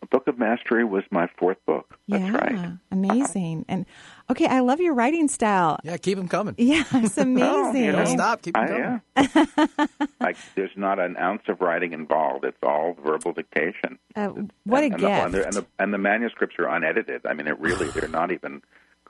[0.00, 1.98] The Book of Mastery was my fourth book.
[2.08, 2.72] That's yeah, right.
[2.90, 3.66] amazing.
[3.68, 3.84] And
[4.30, 5.78] okay, I love your writing style.
[5.84, 6.54] Yeah, keep them coming.
[6.58, 7.50] Yeah, it's amazing.
[7.50, 9.00] oh, you know, stop, keep them coming.
[9.16, 9.86] yeah.
[10.20, 12.46] like, there's not an ounce of writing involved.
[12.46, 13.98] It's all verbal dictation.
[14.16, 14.28] Uh,
[14.64, 15.02] what and, a and gift!
[15.02, 17.26] The, and, the, and, the, and the manuscripts are unedited.
[17.26, 18.62] I mean, it really they're not even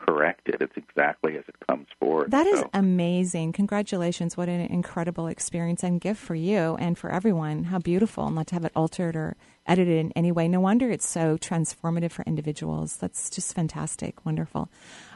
[0.07, 0.57] corrected.
[0.61, 2.30] It's exactly as it comes forward.
[2.30, 2.70] That is so.
[2.74, 3.53] amazing.
[3.53, 4.36] Congratulations.
[4.36, 7.64] What an incredible experience and gift for you and for everyone.
[7.64, 9.36] How beautiful not to have it altered or
[9.66, 10.48] edited in any way.
[10.48, 12.96] No wonder it's so transformative for individuals.
[12.96, 14.24] That's just fantastic.
[14.26, 14.68] Wonderful.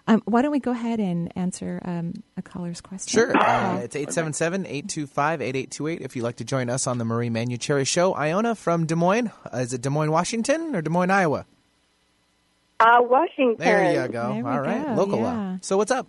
[0.06, 3.18] Um, why don't we go ahead and answer um, a caller's question?
[3.18, 3.36] Sure.
[3.36, 7.86] Uh, it's 877 825 8828 if you'd like to join us on the Marie Manuchehri
[7.86, 8.14] Show.
[8.14, 9.30] Iona from Des Moines.
[9.52, 11.46] Uh, is it Des Moines, Washington or Des Moines, Iowa?
[12.84, 13.56] Uh, Washington.
[13.58, 14.34] There you go.
[14.34, 14.94] There All right, go.
[14.94, 15.24] local yeah.
[15.24, 15.58] law.
[15.62, 16.06] So what's up?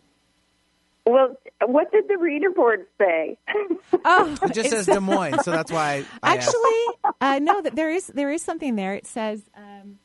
[1.05, 3.37] Well, what did the reader board say?
[4.05, 6.03] oh, it just says Des Moines, so that's why.
[6.21, 8.93] I actually, uh, no, that there is there is something there.
[8.93, 9.43] It says.
[9.55, 9.99] Um,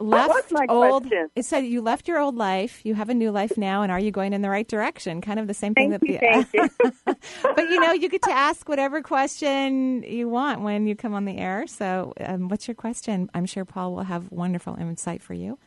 [0.00, 1.04] left my old.
[1.04, 1.30] question?
[1.36, 2.80] It said you left your old life.
[2.84, 5.20] You have a new life now, and are you going in the right direction?
[5.22, 6.46] Kind of the same thing Thank that you, the.
[6.52, 7.52] thank you.
[7.54, 11.24] but you know, you get to ask whatever question you want when you come on
[11.24, 11.66] the air.
[11.66, 13.30] So, um, what's your question?
[13.32, 15.58] I'm sure Paul will have wonderful insight for you.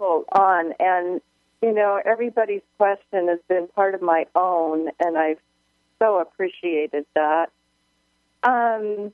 [0.00, 1.20] Hold on, and
[1.60, 5.38] you know, everybody's question has been part of my own, and I've
[5.98, 7.50] so appreciated that.
[8.42, 9.12] Um,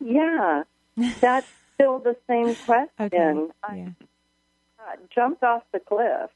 [0.00, 0.64] yeah,
[1.20, 3.52] that's still the same question.
[3.62, 3.92] I
[4.80, 6.30] uh, jumped off the cliff.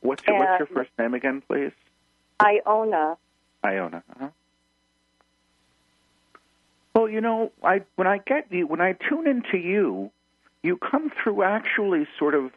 [0.00, 1.72] What's your, what's your first name again, please?
[2.42, 3.16] Iona.
[3.64, 4.02] Iona.
[4.10, 4.28] Uh-huh.
[6.94, 10.10] Well, you know, I when I get you, when I tune into you,
[10.64, 12.50] you come through actually sort of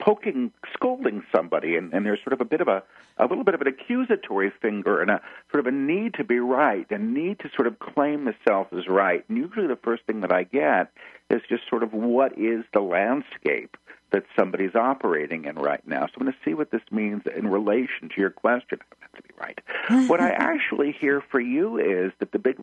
[0.00, 2.82] poking, scolding somebody, and, and there's sort of a bit of a
[3.18, 5.20] a little bit of an accusatory finger and a
[5.52, 8.72] sort of a need to be right, a need to sort of claim the self
[8.72, 9.24] as right.
[9.28, 10.90] And usually, the first thing that I get
[11.30, 13.76] is just sort of what is the landscape
[14.10, 16.06] that somebody's operating in right now.
[16.06, 18.78] So I'm going to see what this means in relation to your question.
[18.80, 20.08] I don't have to be right.
[20.08, 22.58] what I actually hear for you is that the big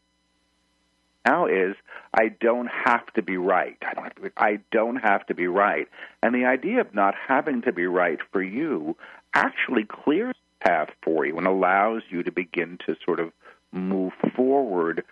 [1.26, 1.76] now is
[2.14, 3.78] I don't have to be right.
[3.82, 5.88] I don't have to be, I don't have to be right.
[6.24, 8.96] And the idea of not having to be right for you
[9.34, 13.32] actually clears the path for you and allows you to begin to sort of
[13.72, 15.04] move forward,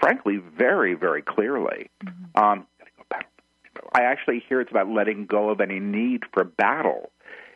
[0.00, 1.90] frankly, very, very clearly.
[2.34, 2.66] Um,
[3.92, 7.10] I actually hear it's about letting go of any need for battle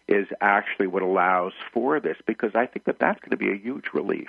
[0.07, 3.57] is actually what allows for this because I think that that's going to be a
[3.57, 4.29] huge relief.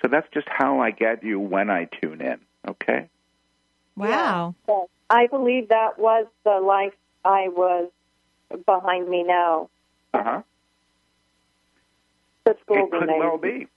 [0.00, 2.40] So that's just how I get you when I tune in.
[2.68, 3.08] Okay.
[3.96, 4.54] Wow.
[4.68, 4.88] Yes.
[5.10, 6.94] I believe that was the life
[7.24, 7.90] I was
[8.66, 9.68] behind me now.
[10.14, 10.42] Uh huh.
[12.44, 13.68] The school It could well be.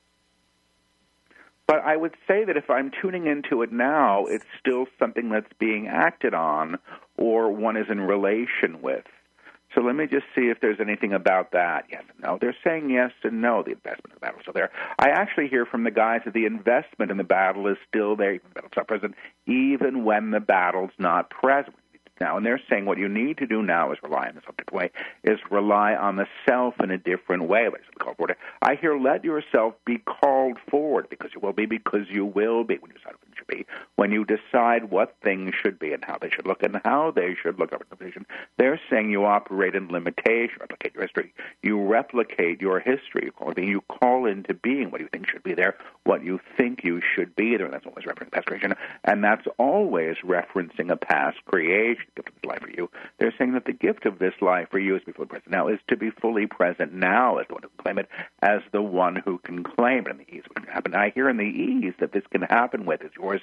[1.67, 5.51] But I would say that if I'm tuning into it now, it's still something that's
[5.59, 6.77] being acted on
[7.17, 9.05] or one is in relation with.
[9.75, 11.85] So let me just see if there's anything about that.
[11.91, 12.37] Yes and no.
[12.39, 14.39] They're saying yes and no, the investment in the battle.
[14.39, 14.71] is still there.
[14.97, 18.33] I actually hear from the guys that the investment in the battle is still there,
[18.35, 19.15] even battle's not present,
[19.45, 21.75] even when the battle's not present
[22.21, 22.37] now.
[22.37, 24.73] And they're saying what you need to do now is rely on the self different
[24.73, 24.91] way,
[25.23, 27.67] is rely on the self in a different way.
[28.01, 28.35] Forward.
[28.61, 32.77] I hear let yourself be called forward because you will be, because you will be
[32.77, 33.15] when you decide
[33.47, 33.65] be,
[33.95, 37.35] when you decide what things should be and how they should look and how they
[37.41, 38.25] should look over the vision.
[38.57, 41.33] They're saying you operate in limitation, replicate your history.
[41.61, 43.31] You replicate your history.
[43.57, 47.35] You call, into being what you think should be there, what you think you should
[47.35, 47.65] be there.
[47.65, 48.73] And that's always referencing past creation.
[49.03, 52.89] And that's always referencing a past creation gift of this life for you.
[53.19, 55.51] They're saying that the gift of this life for you is to be fully present
[55.51, 58.09] now, is to be fully present now as the one who can claim it,
[58.41, 60.95] as the one who can claim it in the ease which can happen.
[60.95, 63.34] I hear in the ease that this can happen with is yours,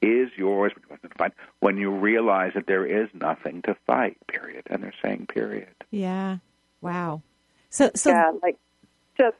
[0.00, 4.64] is yours, which wasn't fight, when you realize that there is nothing to fight, period.
[4.66, 5.74] And they're saying period.
[5.90, 6.38] Yeah.
[6.80, 7.22] Wow.
[7.70, 8.58] So, so yeah, like
[9.16, 9.36] just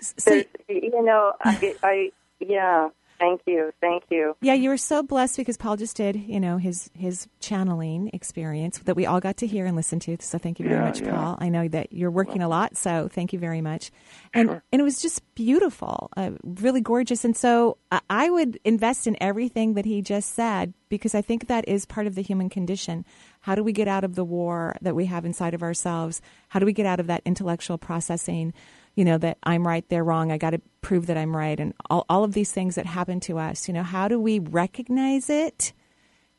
[0.00, 2.88] so, you know, I, I yeah.
[3.22, 4.36] Thank you, thank you.
[4.40, 8.78] Yeah, you were so blessed because Paul just did, you know, his his channeling experience
[8.78, 10.16] that we all got to hear and listen to.
[10.18, 11.14] So thank you very Yeah, much, yeah.
[11.14, 11.38] Paul.
[11.40, 13.92] I know that you're working a lot, so thank you very much.
[14.34, 17.24] And and it was just beautiful, uh, really gorgeous.
[17.24, 21.46] And so I, I would invest in everything that he just said because I think
[21.46, 23.04] that is part of the human condition.
[23.42, 26.20] How do we get out of the war that we have inside of ourselves?
[26.48, 28.52] How do we get out of that intellectual processing?
[28.94, 31.74] You know that i'm right they're wrong i got to prove that i'm right and
[31.88, 35.30] all, all of these things that happen to us you know how do we recognize
[35.30, 35.72] it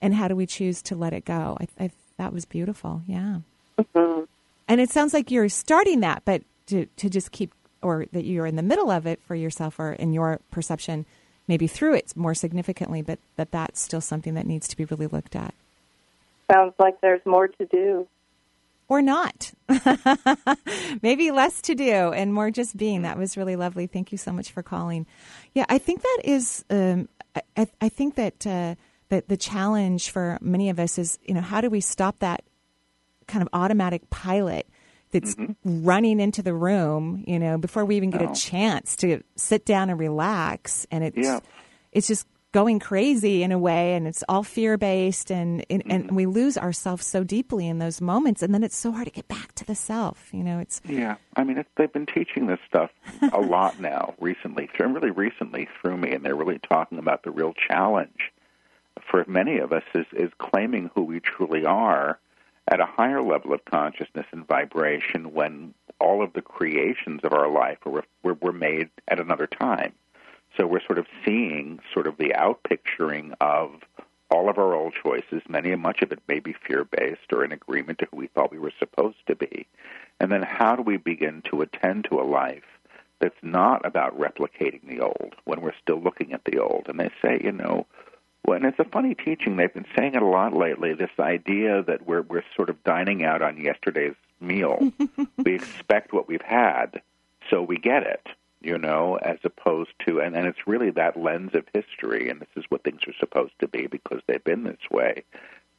[0.04, 1.58] and how do we choose to let it go?
[1.60, 3.38] I, I that was beautiful yeah.
[3.80, 4.26] Mm-hmm.
[4.68, 7.52] And it sounds like you're starting that but to, to just keep
[7.82, 11.06] or that you're in the middle of it for yourself or in your perception
[11.48, 15.08] maybe through it more significantly but that that's still something that needs to be really
[15.08, 15.54] looked at.
[16.52, 18.08] Sounds like there's more to do.
[18.88, 19.52] Or not.
[21.02, 23.04] Maybe less to do and more just being.
[23.04, 23.88] That was really lovely.
[23.88, 25.06] Thank you so much for calling.
[25.54, 26.64] Yeah, I think that is.
[26.70, 27.10] Um,
[27.58, 28.76] I, I think that uh,
[29.10, 32.44] that the challenge for many of us is, you know, how do we stop that
[33.28, 34.68] kind of automatic pilot
[35.12, 38.32] that's running into the room, you know, before we even get Oh.
[38.32, 41.40] a chance to sit down and relax, and it's Yeah.
[41.92, 46.06] it's just going crazy in a way and it's all fear based and, and and
[46.06, 46.16] mm-hmm.
[46.16, 49.28] we lose ourselves so deeply in those moments and then it's so hard to get
[49.28, 52.92] back to the self you know it's Yeah, I mean, they've been teaching this stuff
[53.34, 57.32] a lot now recently, through, really recently through me, and they're really talking about the
[57.32, 58.32] real challenge
[59.10, 62.20] for many of us is, is claiming who we truly are
[62.68, 67.50] at a higher level of consciousness and vibration when all of the creations of our
[67.50, 69.94] life were, were, were made at another time.
[70.58, 73.82] So we're sort of seeing sort of the outpicturing of
[74.30, 77.44] all of our old choices, many and much of it may be fear based or
[77.46, 79.68] in agreement to who we thought we were supposed to be.
[80.20, 82.64] And then how do we begin to attend to a life
[83.20, 86.86] that's not about replicating the old when we're still looking at the old?
[86.88, 87.86] And they say, you know,
[88.46, 89.56] well, and it's a funny teaching.
[89.56, 90.94] They've been saying it a lot lately.
[90.94, 94.92] This idea that we're we're sort of dining out on yesterday's meal.
[95.38, 97.02] we expect what we've had,
[97.50, 98.28] so we get it.
[98.64, 102.50] You know, as opposed to, and, and it's really that lens of history, and this
[102.56, 105.24] is what things are supposed to be because they've been this way,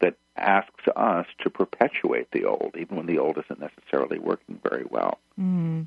[0.01, 4.85] that asks us to perpetuate the old, even when the old isn't necessarily working very
[4.91, 5.19] well.
[5.41, 5.87] Mm.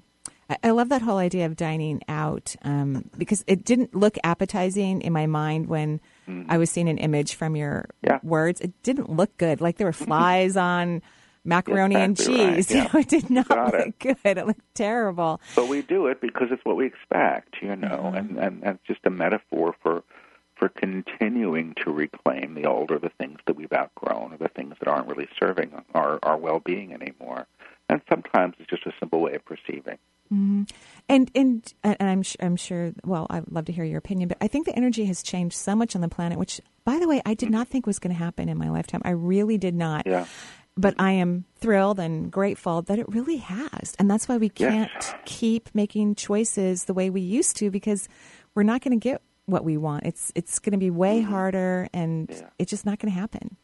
[0.64, 5.12] I love that whole idea of dining out um, because it didn't look appetizing in
[5.12, 6.46] my mind when mm.
[6.48, 8.20] I was seeing an image from your yeah.
[8.24, 8.62] words.
[8.62, 9.60] It didn't look good.
[9.60, 11.02] Like there were flies on
[11.48, 12.28] macaroni and cheese.
[12.38, 12.72] Right.
[12.72, 12.78] Yeah.
[12.84, 14.00] You know, it did not Got look it.
[14.24, 14.38] good.
[14.38, 15.42] It looked terrible.
[15.56, 18.16] But we do it because it's what we expect, you know, Mm-hmm.
[18.18, 20.04] and, and that's just a metaphor for
[20.58, 24.74] for continuing to reclaim the old or the things that we've outgrown or the things
[24.80, 27.46] that aren't really serving our, our well being anymore.
[27.90, 29.98] And sometimes it's just a simple way of perceiving.
[30.30, 30.64] hmm
[31.08, 32.92] And and and I'm I'm sure.
[33.06, 35.76] Well, I'd love to hear your opinion, but I think the energy has changed so
[35.76, 36.38] much on the planet.
[36.40, 39.02] Which, by the way, I did not think was going to happen in my lifetime.
[39.06, 40.06] I really did not.
[40.08, 40.26] Yeah.
[40.78, 44.92] But I am thrilled and grateful that it really has, and that's why we can't
[45.26, 48.08] keep making choices the way we used to because
[48.54, 50.06] we're not going to get what we want.
[50.06, 53.58] It's it's going to be way harder, and it's just not going to happen.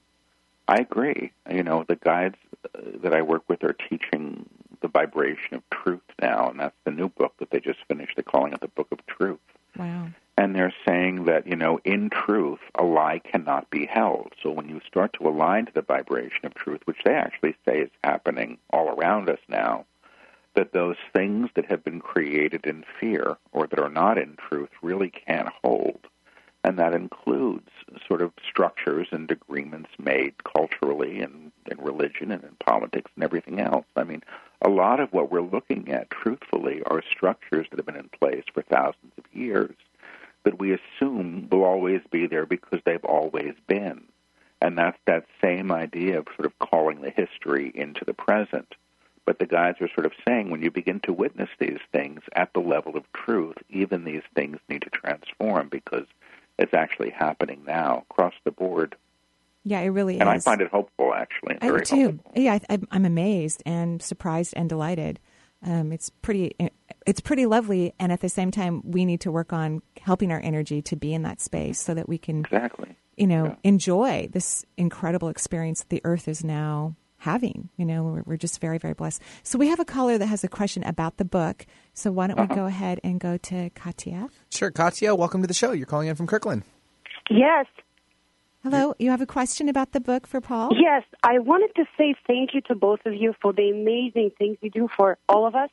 [0.68, 1.32] I agree.
[1.51, 4.49] You know, the guides uh, that I work with are teaching
[4.82, 8.16] the vibration of truth now, and that's the new book that they just finished.
[8.16, 9.39] They're calling it the Book of Truth.
[9.78, 10.07] Wow.
[10.36, 14.34] And they're saying that, you know, in truth, a lie cannot be held.
[14.41, 17.81] So when you start to align to the vibration of truth, which they actually say
[17.81, 19.86] is happening all around us now,
[20.55, 24.69] that those things that have been created in fear or that are not in truth
[24.81, 25.99] really can't hold.
[26.63, 27.69] And that includes
[28.07, 33.59] sort of structures and agreements made culturally and in religion and in politics and everything
[33.59, 33.86] else.
[33.95, 34.23] I mean,
[34.61, 38.45] a lot of what we're looking at, truthfully, are structures that have been in place
[38.53, 39.75] for thousands of years
[40.43, 44.03] that we assume will always be there because they've always been.
[44.61, 48.75] And that's that same idea of sort of calling the history into the present.
[49.25, 52.51] But the guides are sort of saying when you begin to witness these things at
[52.53, 56.05] the level of truth, even these things need to transform because
[56.59, 58.95] it's actually happening now across the board.
[59.65, 61.57] Yeah, it really is And I find it hopeful, actually.
[61.61, 62.31] I Very do hopeful.
[62.35, 65.19] Yeah, I, I'm amazed and surprised and delighted.
[65.66, 66.55] Um, it's pretty.
[67.05, 70.39] It's pretty lovely, and at the same time, we need to work on helping our
[70.39, 74.66] energy to be in that space so that we can exactly, you know, enjoy this
[74.78, 77.70] incredible experience that the Earth is now having.
[77.78, 79.22] You know, we're, we're just very, very blessed.
[79.43, 81.66] So we have a caller that has a question about the book.
[81.93, 82.55] So why don't we Uh-huh.
[82.55, 84.30] go ahead and go to Katya?
[84.49, 85.72] Sure, Katya, welcome to the show.
[85.72, 86.64] You're calling in from Kirkland.
[87.30, 87.66] Yes.
[88.64, 90.70] Hello, you have a question about the book for Paul?
[90.72, 94.57] Yes, I wanted to say thank you to both of you for the amazing things
[94.61, 95.70] you do for all of us.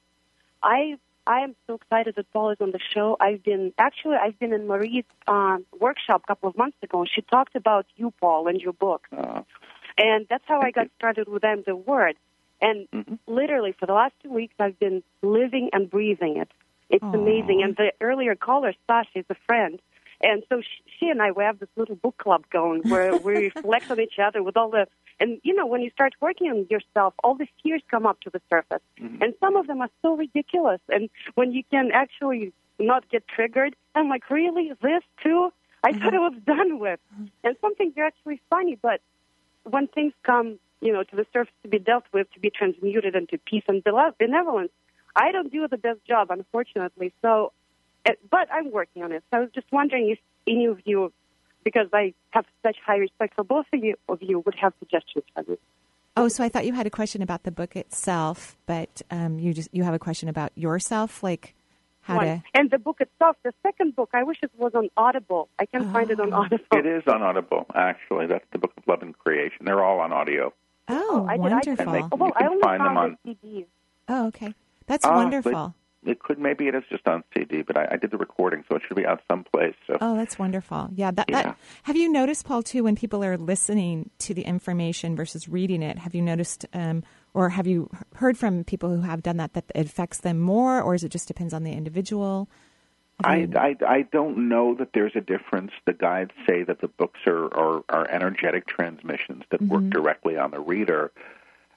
[0.61, 3.17] I I am so excited that Paul is on the show.
[3.21, 7.05] I've been actually I've been in Marie's um, workshop a couple of months ago.
[7.05, 9.07] She talked about you, Paul, and your book,
[9.97, 12.17] and that's how I got started with I'm the Word.
[12.61, 12.89] And
[13.29, 16.49] literally for the last two weeks, I've been living and breathing it.
[16.91, 17.63] It's amazing.
[17.63, 19.81] And the earlier caller, Sasha, is a friend.
[20.23, 20.61] And so
[20.99, 24.19] she, and I, we have this little book club going where we reflect on each
[24.23, 24.87] other with all the,
[25.19, 28.31] and you know, when you start working on yourself, all the fears come up to
[28.31, 28.83] the surface.
[29.01, 29.23] Mm-hmm.
[29.23, 30.81] And some of them are so ridiculous.
[30.89, 34.73] And when you can actually not get triggered, I'm like, really?
[34.83, 35.53] This too?
[35.83, 36.03] I mm-hmm.
[36.03, 37.01] thought it was done with.
[37.15, 37.27] Mm-hmm.
[37.45, 39.01] And some things are actually funny, but
[39.65, 43.15] when things come, you know, to the surface to be dealt with, to be transmuted
[43.15, 43.83] into peace and
[44.19, 44.73] benevolence,
[45.17, 47.13] I don't do the best job, unfortunately.
[47.23, 47.53] So,
[48.31, 49.23] but I'm working on it.
[49.31, 51.13] So I was just wondering if any of you,
[51.65, 55.25] because I have such high respect for both of you, of you would have suggestions
[55.35, 55.57] for me.
[56.17, 59.55] Oh, so I thought you had a question about the book itself, but um, you
[59.55, 61.55] just you have a question about yourself, like
[62.03, 62.27] how One.
[62.27, 62.43] to.
[62.55, 65.49] And the book itself, the second book, I wish it was on Audible.
[65.59, 66.65] I can't find it on Audible.
[66.73, 68.27] It is on Audible, actually.
[68.27, 69.65] That's the Book of Love and Creation.
[69.67, 70.53] They're all on audio.
[70.89, 71.41] Oh, I did.
[71.41, 71.71] wonderful.
[71.79, 73.67] And they- I, well, you I can only find them on- the CDs.
[74.09, 74.55] Oh, okay.
[74.87, 75.75] That's Ah, wonderful.
[76.05, 78.77] It could maybe it is just on CD, but I, I did the recording, so
[78.77, 79.75] it should be out someplace.
[79.87, 80.89] So Oh, that's wonderful.
[80.95, 81.43] Yeah, that, Yeah.
[81.43, 85.83] that have you noticed, Paul, too, when people are listening to the information versus reading
[85.83, 87.03] it, have you noticed um,
[87.35, 90.81] or have you heard from people who have done that that it affects them more
[90.81, 92.49] or is it just depends on the individual?
[93.23, 95.73] I, I I don't know that there's a difference.
[95.85, 99.91] The guides say that the books are are, are energetic transmissions that work Mm-hmm.
[99.91, 101.13] directly on the reader,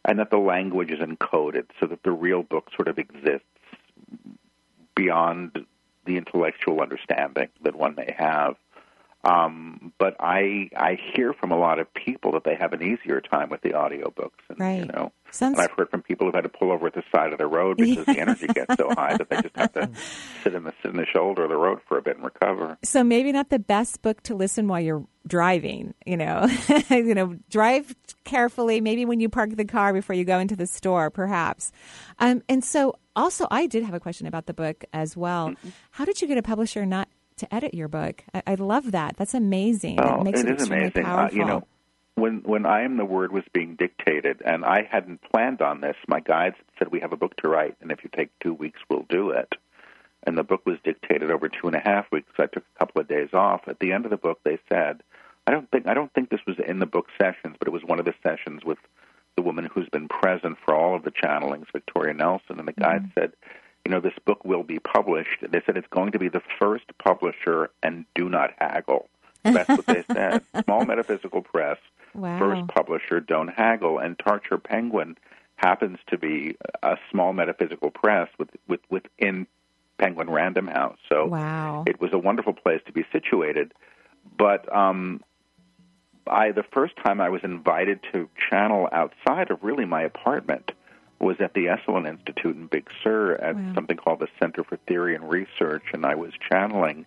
[0.06, 3.44] and that the language is encoded so that the real book sort of exists
[4.96, 5.66] beyond
[6.06, 8.56] the intellectual understanding that one may have.
[9.26, 13.22] Um, but I I hear from a lot of people that they have an easier
[13.22, 14.32] time with the audiobooks.
[14.50, 14.80] And, right.
[14.80, 15.58] You know, Sounds...
[15.58, 17.48] and I've heard from people who've had to pull over at the side of the
[17.48, 19.90] road because the energy gets so high that they just have to
[20.44, 22.78] sit in the sit in the shoulder of the road for a bit and recover.
[22.84, 25.94] So maybe not the best book to listen while you're driving.
[26.06, 26.46] You know,
[26.90, 27.96] you know, drive
[28.26, 28.82] carefully.
[28.82, 31.72] Maybe when you park the car before you go into the store, perhaps.
[32.20, 35.50] Um, and so, also, I did have a question about the book as well.
[35.50, 35.70] Mm-hmm.
[35.92, 37.08] How did you get a publisher not
[37.38, 38.24] to edit your book.
[38.34, 39.16] I, I love that.
[39.18, 40.00] That's amazing.
[40.00, 41.06] Oh, it makes it it is amazing.
[41.06, 41.68] Uh, you know,
[42.16, 45.96] when when I am the word was being dictated, and I hadn't planned on this,
[46.08, 48.80] my guides said we have a book to write, and if you take two weeks,
[48.90, 49.54] we'll do it.
[50.26, 52.32] And the book was dictated over two and a half weeks.
[52.38, 53.62] I took a couple of days off.
[53.68, 55.04] At the end of the book, they said,
[55.46, 57.84] I don't think I don't think this was in the book sessions, but it was
[57.84, 58.78] one of the sessions with
[59.36, 63.04] the woman who's been present for all of the channelings, Victoria Nelson, and the guide
[63.04, 63.20] mm-hmm.
[63.20, 63.34] said
[63.86, 65.40] you know, this book will be published.
[65.42, 69.10] They said it's going to be the first publisher and do not haggle.
[69.44, 70.44] That's what they said.
[70.64, 71.78] Small Metaphysical Press,
[72.14, 72.40] wow.
[72.40, 74.00] first publisher, don't haggle.
[74.00, 75.18] And Tarcher Penguin
[75.58, 79.48] happens to be a small metaphysical press with, with, within
[79.98, 80.98] Penguin Random House.
[81.10, 81.84] So wow.
[81.86, 83.74] it was a wonderful place to be situated.
[84.38, 85.22] But um,
[86.28, 90.72] I, the first time I was invited to channel outside of really my apartment,
[91.20, 93.74] was at the Esalen Institute in Big Sur at wow.
[93.74, 97.06] something called the Center for Theory and Research, and I was channeling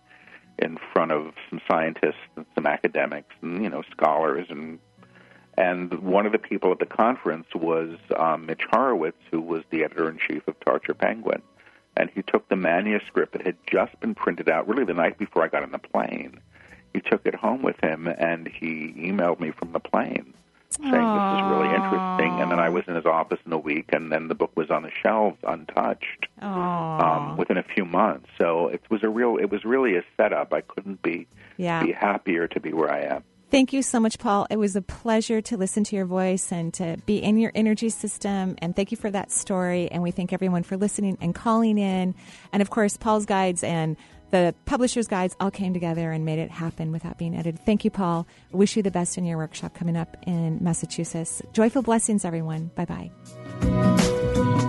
[0.59, 4.79] in front of some scientists and some academics and you know scholars and
[5.55, 9.83] and one of the people at the conference was um, Mitch Horowitz, who was the
[9.83, 11.41] editor in chief of Tarcher Penguin,
[11.95, 15.43] and he took the manuscript that had just been printed out really the night before
[15.43, 16.39] I got on the plane.
[16.97, 20.33] He took it home with him and he emailed me from the plane
[20.69, 21.31] saying Aww.
[21.31, 22.41] this is really interesting.
[22.41, 24.69] And then I was in his office in a week, and then the book was
[24.69, 28.27] on the shelves untouched um, within a few months.
[28.37, 30.53] So it was a real, it was really a setup.
[30.53, 31.27] I couldn't be
[31.57, 31.83] yeah.
[31.83, 33.23] be happier to be where I am.
[33.49, 34.45] Thank you so much, Paul.
[34.49, 37.87] It was a pleasure to listen to your voice and to be in your energy
[37.87, 38.57] system.
[38.57, 39.89] And thank you for that story.
[39.89, 42.13] And we thank everyone for listening and calling in.
[42.51, 43.95] And of course, Paul's guides and
[44.31, 47.65] the publisher's guides all came together and made it happen without being edited.
[47.65, 48.27] Thank you, Paul.
[48.51, 51.41] Wish you the best in your workshop coming up in Massachusetts.
[51.53, 52.71] Joyful blessings, everyone.
[52.75, 54.67] Bye bye.